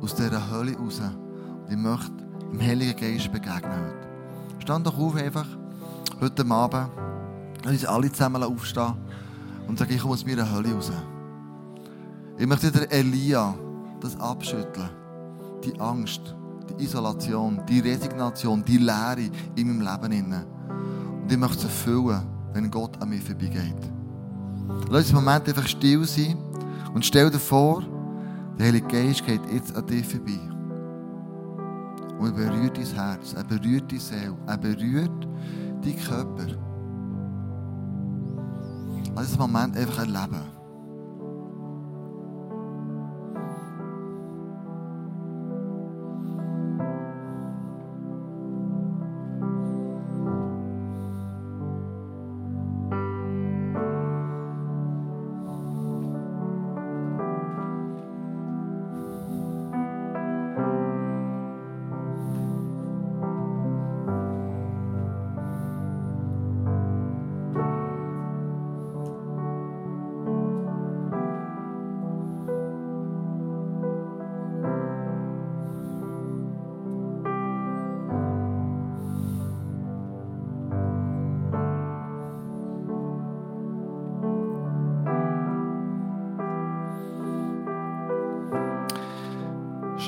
aus 0.00 0.14
dieser 0.14 0.48
Hölle 0.52 0.76
raus 0.76 1.00
und 1.00 1.68
ich 1.68 1.76
möchte 1.76 2.12
im 2.52 2.60
Heiligen 2.60 2.96
Geist 2.96 3.32
begegnen 3.32 3.72
heute. 3.72 4.08
Stand 4.60 4.86
doch 4.86 4.96
auf 4.96 5.16
einfach, 5.16 5.48
heute 6.20 6.48
Abend, 6.48 6.90
und 7.64 7.72
uns 7.72 7.84
alle 7.84 8.12
zusammen 8.12 8.44
aufstehen 8.44 8.94
und 9.66 9.76
sagen, 9.76 9.94
ich 9.94 10.00
komme 10.00 10.14
aus 10.14 10.24
meiner 10.24 10.48
Hölle 10.48 10.74
raus. 10.74 10.92
Ich 12.38 12.46
möchte 12.46 12.70
der 12.70 12.92
Elia 12.92 13.52
das 13.98 14.16
abschütteln. 14.20 14.90
Die 15.64 15.80
Angst, 15.80 16.36
die 16.68 16.84
Isolation, 16.84 17.62
die 17.68 17.80
Resignation, 17.80 18.64
die 18.64 18.78
Leere 18.78 19.28
in 19.56 19.76
meinem 19.76 19.80
Leben. 19.80 20.44
Und 21.20 21.32
ich 21.32 21.36
möchte 21.36 21.62
sie 21.62 21.68
füllen, 21.68 22.22
wenn 22.52 22.70
Gott 22.70 22.96
an 23.02 23.08
mir 23.08 23.20
vorbeigeht. 23.20 23.99
Lass 24.90 25.04
uns 25.04 25.14
einen 25.14 25.24
Moment 25.24 25.48
einfach 25.48 25.66
still 25.68 26.04
sein 26.04 26.36
und 26.94 27.04
stell 27.04 27.30
dir 27.30 27.38
vor, 27.38 27.82
der 28.58 28.66
Heilige 28.66 28.88
Geist 28.88 29.24
geht 29.24 29.40
jetzt 29.52 29.74
an 29.74 29.86
dir 29.86 30.04
vorbei. 30.04 30.38
Und 32.18 32.26
er 32.26 32.32
berührt 32.32 32.76
dein 32.76 32.86
Herz, 32.86 33.32
er 33.32 33.44
berührt 33.44 33.90
deine 33.90 34.00
Seele, 34.00 34.36
er 34.46 34.58
berührt 34.58 35.28
deinen 35.82 35.98
Körper. 36.04 36.46
Lass 39.14 39.32
uns 39.32 39.40
einen 39.40 39.52
Moment 39.52 39.76
einfach 39.76 39.98
erleben. 39.98 40.59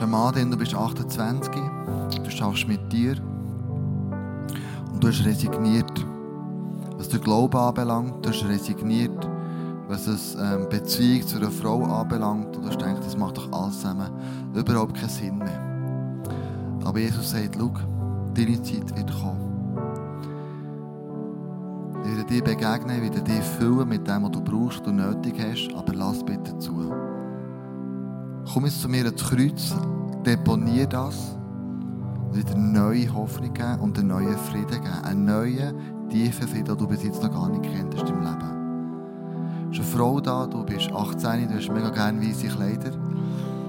Mann, 0.07 0.50
du 0.50 0.57
bist 0.57 0.74
28, 0.74 1.53
du 2.24 2.30
schaffst 2.30 2.66
mit 2.66 2.92
dir 2.92 3.16
und 4.92 5.03
du 5.03 5.09
hast 5.09 5.24
resigniert, 5.24 6.07
was 6.96 7.09
der 7.09 7.20
Glauben 7.20 7.57
anbelangt, 7.57 8.24
du 8.24 8.30
hast 8.30 8.44
resigniert, 8.44 9.28
was 9.88 10.07
es 10.07 10.34
ähm, 10.34 10.68
Beziehung 10.68 11.26
zu 11.26 11.36
einer 11.36 11.50
Frau 11.50 11.84
anbelangt 11.84 12.57
und 12.57 12.64
du 12.64 12.76
denkst, 12.76 13.00
das 13.05 13.16
macht 13.16 13.36
doch 13.36 13.53
alles 13.53 13.80
zusammen 13.80 14.11
überhaupt 14.55 14.94
keinen 14.94 15.09
Sinn 15.09 15.38
mehr. 15.38 15.61
Aber 16.84 16.98
Jesus 16.98 17.30
sagt, 17.30 17.57
schau, 17.59 17.72
deine 18.34 18.62
Zeit 18.62 18.96
wird 18.96 19.12
kommen. 19.20 19.53
Ich 22.05 22.16
werde 22.16 22.24
dir 22.24 22.42
begegnen, 22.42 22.96
ich 22.96 23.03
werde 23.03 23.22
dich 23.22 23.42
füllen 23.42 23.88
mit 23.88 24.07
dem, 24.09 24.24
was 24.24 24.32
du 24.32 24.40
brauchst, 24.40 24.86
du 24.86 24.92
nötig 24.92 25.34
hast, 25.38 25.74
aber 25.76 25.94
lass 25.94 26.24
bitte 26.24 26.59
zu. 26.59 27.01
Komm 28.51 28.64
jetzt 28.64 28.82
zu 28.82 28.88
mir 28.88 29.07
ins 29.07 29.22
Kreuz, 29.22 29.74
deponiere 30.26 30.88
das 30.88 31.36
und 32.32 32.36
wieder 32.36 32.57
neue 32.57 33.12
Hoffnung 33.14 33.53
geben 33.55 33.78
und 33.80 33.99
einen 33.99 34.09
neuen 34.09 34.36
Frieden 34.36 34.82
geben. 34.82 35.05
Einen 35.05 35.24
neuen, 35.24 36.09
tiefen 36.09 36.49
Frieden, 36.49 36.64
den 36.64 36.78
du 36.78 36.86
bis 36.86 37.03
jetzt 37.03 37.22
noch 37.22 37.32
gar 37.32 37.49
nicht 37.49 37.62
kennt 37.62 37.95
im 37.95 38.20
Leben. 38.20 39.62
Du 39.64 39.68
bist 39.68 39.80
eine 39.80 39.88
Frau 39.88 40.20
da, 40.20 40.47
du 40.47 40.64
bist 40.64 40.90
18, 40.93 41.49
du 41.49 41.55
hast 41.55 41.70
mega 41.70 41.90
gerne 41.90 42.20
weiße 42.20 42.49
Kleider. 42.49 42.93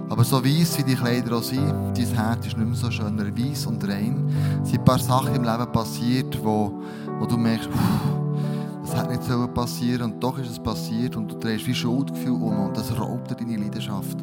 Aber 0.09 0.23
so 0.23 0.43
weiss 0.43 0.77
wie 0.77 0.83
die 0.83 0.95
Kleider 0.95 1.37
auch 1.37 1.43
sind, 1.43 1.65
dein 1.95 2.05
Herz 2.07 2.47
ist 2.47 2.57
nicht 2.57 2.67
mehr 2.67 2.75
so 2.75 2.91
schön, 2.91 3.17
weiss 3.17 3.65
und 3.65 3.87
rein. 3.87 4.27
Es 4.63 4.69
sind 4.69 4.79
ein 4.79 4.85
paar 4.85 4.99
Sachen 4.99 5.35
im 5.35 5.43
Leben 5.43 5.71
passiert, 5.71 6.43
wo, 6.43 6.81
wo 7.19 7.25
du 7.25 7.37
merkst, 7.37 7.69
das 8.83 8.95
hätte 8.95 9.13
nicht 9.13 9.53
passieren 9.53 10.13
und 10.13 10.23
doch 10.23 10.37
ist 10.39 10.51
es 10.51 10.59
passiert 10.59 11.15
und 11.15 11.31
du 11.31 11.37
drehst 11.37 11.65
wie 11.67 11.73
Schuldgefühl 11.73 12.33
um 12.33 12.59
und 12.59 12.77
das 12.77 12.97
raubt 12.97 13.31
dir 13.31 13.35
deine 13.35 13.57
Leidenschaft. 13.57 14.17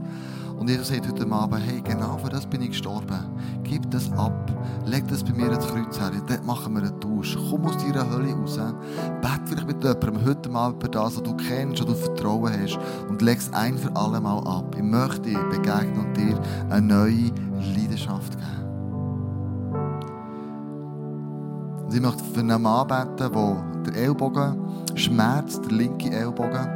Und 0.60 0.68
Jesus 0.68 0.88
sagt 0.88 1.08
heute 1.08 1.32
Abend, 1.32 1.62
hey, 1.66 1.80
genau 1.80 2.18
für 2.18 2.28
das 2.28 2.44
bin 2.44 2.60
ich 2.60 2.72
gestorben. 2.72 3.18
Gib 3.62 3.90
das 3.90 4.12
ab. 4.12 4.52
Leg 4.84 5.08
das 5.08 5.24
bei 5.24 5.32
mir 5.32 5.50
ins 5.50 5.66
Kreuz 5.66 5.98
her. 5.98 6.10
Dort 6.28 6.44
machen 6.44 6.74
wir 6.74 6.82
einen 6.82 7.00
Tausch. 7.00 7.34
Komm 7.48 7.64
aus 7.64 7.78
deiner 7.78 8.10
Hölle 8.10 8.34
raus. 8.34 8.60
Bett 9.22 9.40
vielleicht 9.46 9.66
mit 9.66 9.82
jemandem 9.82 10.22
heute 10.26 10.50
Abend 10.50 10.82
über 10.82 10.88
das, 10.92 11.16
was 11.16 11.22
du 11.22 11.34
kennst, 11.34 11.80
was 11.80 11.86
du 11.86 11.94
Vertrauen 11.94 12.52
hast. 12.52 12.78
Und 13.08 13.22
leg 13.22 13.38
es 13.38 13.50
ein 13.54 13.78
für 13.78 13.96
alle 13.96 14.20
Mal 14.20 14.38
ab. 14.46 14.76
Ich 14.76 14.82
möchte 14.82 15.30
dir 15.30 15.42
begegnen 15.44 16.04
und 16.04 16.14
dir 16.14 16.38
eine 16.68 16.86
neue 16.86 17.30
Leidenschaft 17.74 18.32
geben. 18.32 18.60
Und 21.86 21.94
ich 21.94 22.02
möchte 22.02 22.22
für 22.22 22.40
einen 22.40 22.60
Mann 22.60 22.86
beten, 22.86 23.16
der 23.16 23.64
der 23.86 24.02
Ellbogen 24.02 24.58
schmerzt, 24.94 25.64
der 25.64 25.72
linke 25.72 26.10
Ellbogen. 26.10 26.68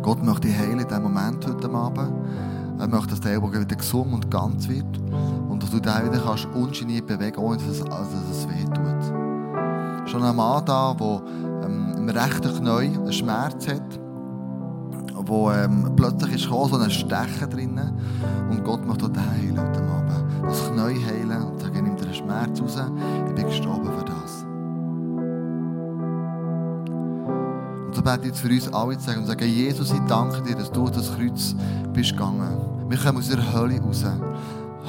Gott 0.00 0.22
möchte 0.22 0.46
dich 0.46 0.56
heilen 0.56 0.78
in 0.78 0.86
diesem 0.86 1.02
Moment 1.02 1.44
heute 1.44 1.68
Abend. 1.70 2.12
Er 2.82 2.88
möchte, 2.88 3.10
dass 3.10 3.20
der 3.20 3.34
Ellbogen 3.34 3.60
wieder 3.60 3.76
gesund 3.76 4.12
und 4.12 4.28
ganz 4.28 4.68
wird 4.68 4.98
und 5.48 5.62
dass 5.62 5.70
du 5.70 5.78
den 5.78 6.10
wieder 6.10 6.20
kannst 6.20 6.46
ungeniert 6.46 7.06
bewegen 7.06 7.36
ohne 7.36 7.56
dass 7.56 7.66
es, 7.68 7.82
also 7.82 8.10
dass 8.10 8.38
es 8.38 8.48
weh 8.48 8.64
tut. 8.64 10.08
Schon 10.10 10.24
ein 10.24 10.34
Mann 10.34 10.64
da, 10.64 10.92
der 10.92 11.22
ähm, 11.64 11.94
im 11.96 12.08
rechten 12.08 12.52
Knie 12.56 12.98
einen 12.98 13.12
Schmerz 13.12 13.68
hat, 13.68 14.00
wo 15.14 15.52
ähm, 15.52 15.92
plötzlich 15.94 16.34
ist 16.34 16.46
gekommen, 16.46 16.70
so 16.70 16.76
ein 16.76 16.90
Stechen 16.90 17.50
drinnen 17.50 17.92
und 18.50 18.64
Gott 18.64 18.84
möchte 18.84 19.08
den 19.08 19.30
heilen 19.30 19.60
heute 19.60 19.80
Abend. 19.80 20.42
Das 20.42 20.68
Knie 20.68 21.04
heilen 21.04 21.40
und 21.40 21.60
sagen, 21.60 21.84
nimm 21.84 21.96
den 21.96 22.12
Schmerz 22.12 22.60
raus, 22.60 22.80
ich 23.28 23.34
bin 23.36 23.46
gestorben 23.46 23.92
Und 28.02 28.08
so 28.08 28.14
bete 28.16 28.22
ich 28.22 28.34
jetzt 28.34 28.40
für 28.40 28.48
uns 28.48 28.72
alle 28.72 28.98
zu 28.98 29.04
sagen 29.04 29.20
und 29.20 29.26
sagen, 29.26 29.48
Jesus, 29.48 29.92
ich 29.92 30.00
danke 30.08 30.42
dir, 30.42 30.56
dass 30.56 30.72
du 30.72 30.88
das 30.88 31.14
Kreuz 31.14 31.54
bist 31.92 32.12
gegangen. 32.12 32.58
Wir 32.88 32.98
kommen 32.98 33.18
aus 33.18 33.28
der 33.28 33.52
Hölle 33.52 33.80
raus. 33.80 34.04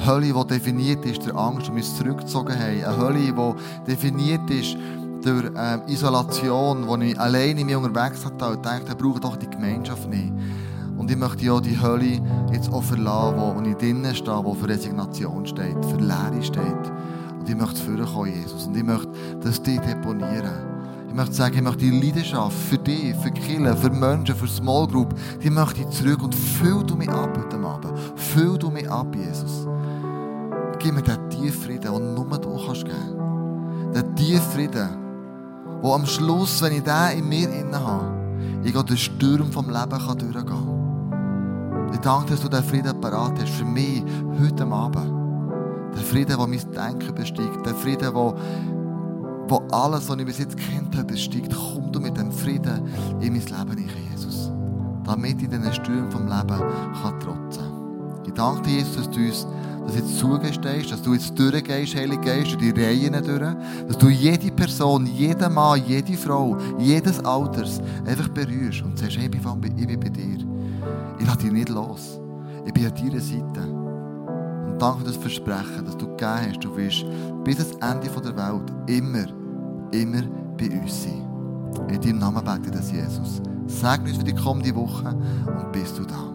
Hölle, 0.04 0.32
die 0.32 0.46
definiert 0.48 1.04
ist 1.06 1.24
durch 1.24 1.36
Angst, 1.36 1.68
wir 1.68 1.76
uns 1.76 1.96
zurückgezogen 1.96 2.58
haben. 2.58 2.84
Eine 2.84 2.96
Hölle, 2.96 3.20
die 3.20 3.86
definiert 3.86 4.50
ist 4.50 4.76
durch 5.22 5.44
ähm, 5.56 5.82
Isolation, 5.86 6.88
wo 6.88 6.96
ich 6.96 7.18
alleine 7.18 7.60
in 7.60 7.66
mir 7.66 7.78
unterwegs 7.78 8.24
hatte 8.24 8.48
und 8.48 8.66
dachte, 8.66 8.90
ich 8.90 8.96
brauche 8.96 9.20
doch 9.20 9.36
die 9.36 9.48
Gemeinschaft 9.48 10.08
nicht. 10.08 10.32
Und 10.96 11.08
ich 11.08 11.16
möchte 11.16 11.44
ja 11.44 11.60
die 11.60 11.80
Hölle 11.80 12.20
jetzt 12.52 12.72
auch 12.72 12.82
verlassen, 12.82 13.38
wo, 13.38 13.54
wo 13.54 13.60
ich 13.60 13.76
drinnen 13.76 14.14
stehe, 14.14 14.44
wo 14.44 14.54
für 14.54 14.68
Resignation 14.68 15.46
steht, 15.46 15.84
für 15.84 15.98
Leere 15.98 16.42
steht. 16.42 16.92
Und 17.38 17.48
ich 17.48 17.56
möchte 17.56 17.80
vorkommen, 17.80 18.34
Jesus. 18.34 18.66
Und 18.66 18.76
ich 18.76 18.84
möchte 18.84 19.12
das 19.40 19.62
dir 19.62 19.80
deponieren. 19.80 20.73
Ich 21.14 21.16
möchte 21.16 21.34
sagen, 21.34 21.54
ich 21.54 21.62
möchte 21.62 21.84
die 21.84 21.90
Leidenschaft 21.90 22.56
für 22.56 22.76
dich, 22.76 23.14
für 23.14 23.30
Kinder, 23.30 23.76
für 23.76 23.88
Menschen, 23.88 24.34
für 24.34 24.48
Small 24.48 24.88
Group, 24.88 25.14
die 25.40 25.48
möchte 25.48 25.82
ich 25.82 25.88
zurück 25.90 26.20
und 26.24 26.34
füll 26.34 26.82
du 26.82 26.96
mich 26.96 27.08
ab 27.08 27.38
heute 27.38 27.56
Abend. 27.56 27.92
Füll 28.16 28.58
du 28.58 28.68
mich 28.68 28.90
ab, 28.90 29.14
Jesus. 29.14 29.64
Gib 30.80 30.92
mir 30.92 31.02
den 31.02 31.30
tiefen 31.30 31.52
Frieden, 31.52 31.94
den 31.94 32.14
nur 32.14 32.26
du 32.36 32.66
kannst 32.66 32.84
geben. 32.84 33.92
Den 33.94 34.16
tiefen 34.16 34.50
Frieden, 34.50 34.88
wo 35.82 35.92
am 35.92 36.04
Schluss, 36.04 36.60
wenn 36.62 36.72
ich 36.72 36.82
den 36.82 37.18
in 37.18 37.28
mir 37.28 37.48
inne 37.48 37.78
habe, 37.78 38.60
ich 38.64 38.72
den 38.72 38.96
Sturm 38.96 39.52
vom 39.52 39.66
Leben 39.66 39.90
kann 39.90 40.18
durchgehen 40.18 40.46
kann. 40.46 41.90
Ich 41.92 42.00
danke, 42.00 42.32
dass 42.32 42.40
du 42.40 42.48
diesen 42.48 42.64
Frieden 42.64 43.00
parat 43.00 43.40
hast 43.40 43.50
für 43.50 43.64
mich 43.64 44.02
heute 44.40 44.66
Abend. 44.66 45.94
Der 45.94 46.02
Frieden, 46.02 46.36
der 46.36 46.38
mein 46.38 46.72
Denken 46.72 47.14
besteigt. 47.14 47.64
Der 47.64 47.74
Frieden, 47.76 48.12
der 48.12 48.34
wo 49.48 49.62
alles, 49.70 50.08
was 50.08 50.18
ich 50.18 50.24
bis 50.24 50.38
jetzt 50.38 50.56
kennt 50.56 50.96
habe, 50.96 51.04
besteigt, 51.04 51.54
komm 51.54 51.92
du 51.92 52.00
mit 52.00 52.16
dem 52.16 52.32
Frieden 52.32 52.88
in 53.20 53.32
mein 53.32 53.42
Leben 53.42 53.78
hinein, 53.78 54.10
Jesus. 54.12 54.50
Damit 55.04 55.42
ich 55.42 55.48
diesen 55.48 55.72
Stürmen 55.72 56.10
vom 56.10 56.26
Leben 56.26 56.62
kann 57.02 57.20
trotzen 57.20 57.64
Ich 58.26 58.32
danke 58.32 58.62
dir, 58.62 58.78
Jesus, 58.78 58.96
dass 58.96 59.10
du 59.10 59.20
uns 59.20 59.46
das 59.86 59.96
jetzt 59.96 60.18
zugestehst, 60.18 60.92
dass 60.92 61.02
du 61.02 61.12
jetzt 61.12 61.38
durchgehst, 61.38 61.94
Heilige 61.94 62.22
Geist, 62.22 62.54
durch 62.54 62.72
die 62.72 62.82
Reihen 62.82 63.12
durch, 63.12 63.56
dass 63.86 63.98
du 63.98 64.08
jede 64.08 64.50
Person, 64.50 65.06
jeden 65.06 65.52
Mann, 65.52 65.82
jede 65.86 66.14
Frau, 66.14 66.56
jedes 66.78 67.22
Alters 67.24 67.80
einfach 68.06 68.28
berührst 68.28 68.82
und 68.82 68.98
sagst, 68.98 69.18
hey, 69.18 69.26
ich 69.26 69.30
bin 69.30 70.00
bei 70.00 70.08
dir. 70.08 70.38
Ich 71.18 71.26
lasse 71.26 71.38
dich 71.38 71.52
nicht 71.52 71.68
los. 71.68 72.18
Ich 72.66 72.72
bin 72.72 72.86
an 72.86 72.94
deiner 72.94 73.20
Seite. 73.20 73.83
Und 74.74 74.82
danke 74.82 74.98
für 74.98 75.04
das 75.04 75.16
Versprechen, 75.16 75.84
das 75.86 75.96
du 75.96 76.08
gegeben 76.08 76.48
hast. 76.48 76.64
Du 76.64 76.76
wirst 76.76 77.04
bis 77.44 77.60
ans 77.80 78.02
Ende 78.04 78.20
der 78.20 78.36
Welt 78.36 78.72
immer, 78.88 79.26
immer 79.92 80.22
bei 80.58 80.68
uns 80.68 81.04
sein. 81.04 81.24
In 81.88 82.00
deinem 82.00 82.18
Namen 82.18 82.44
bete 82.44 82.70
ich 82.70 82.70
das, 82.72 82.90
Jesus. 82.90 83.40
Segne 83.68 84.08
uns 84.08 84.18
für 84.18 84.24
die 84.24 84.34
kommende 84.34 84.74
Woche 84.74 85.14
und 85.46 85.72
bist 85.72 85.96
du 85.96 86.04
da. 86.04 86.32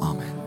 Amen. 0.00 0.37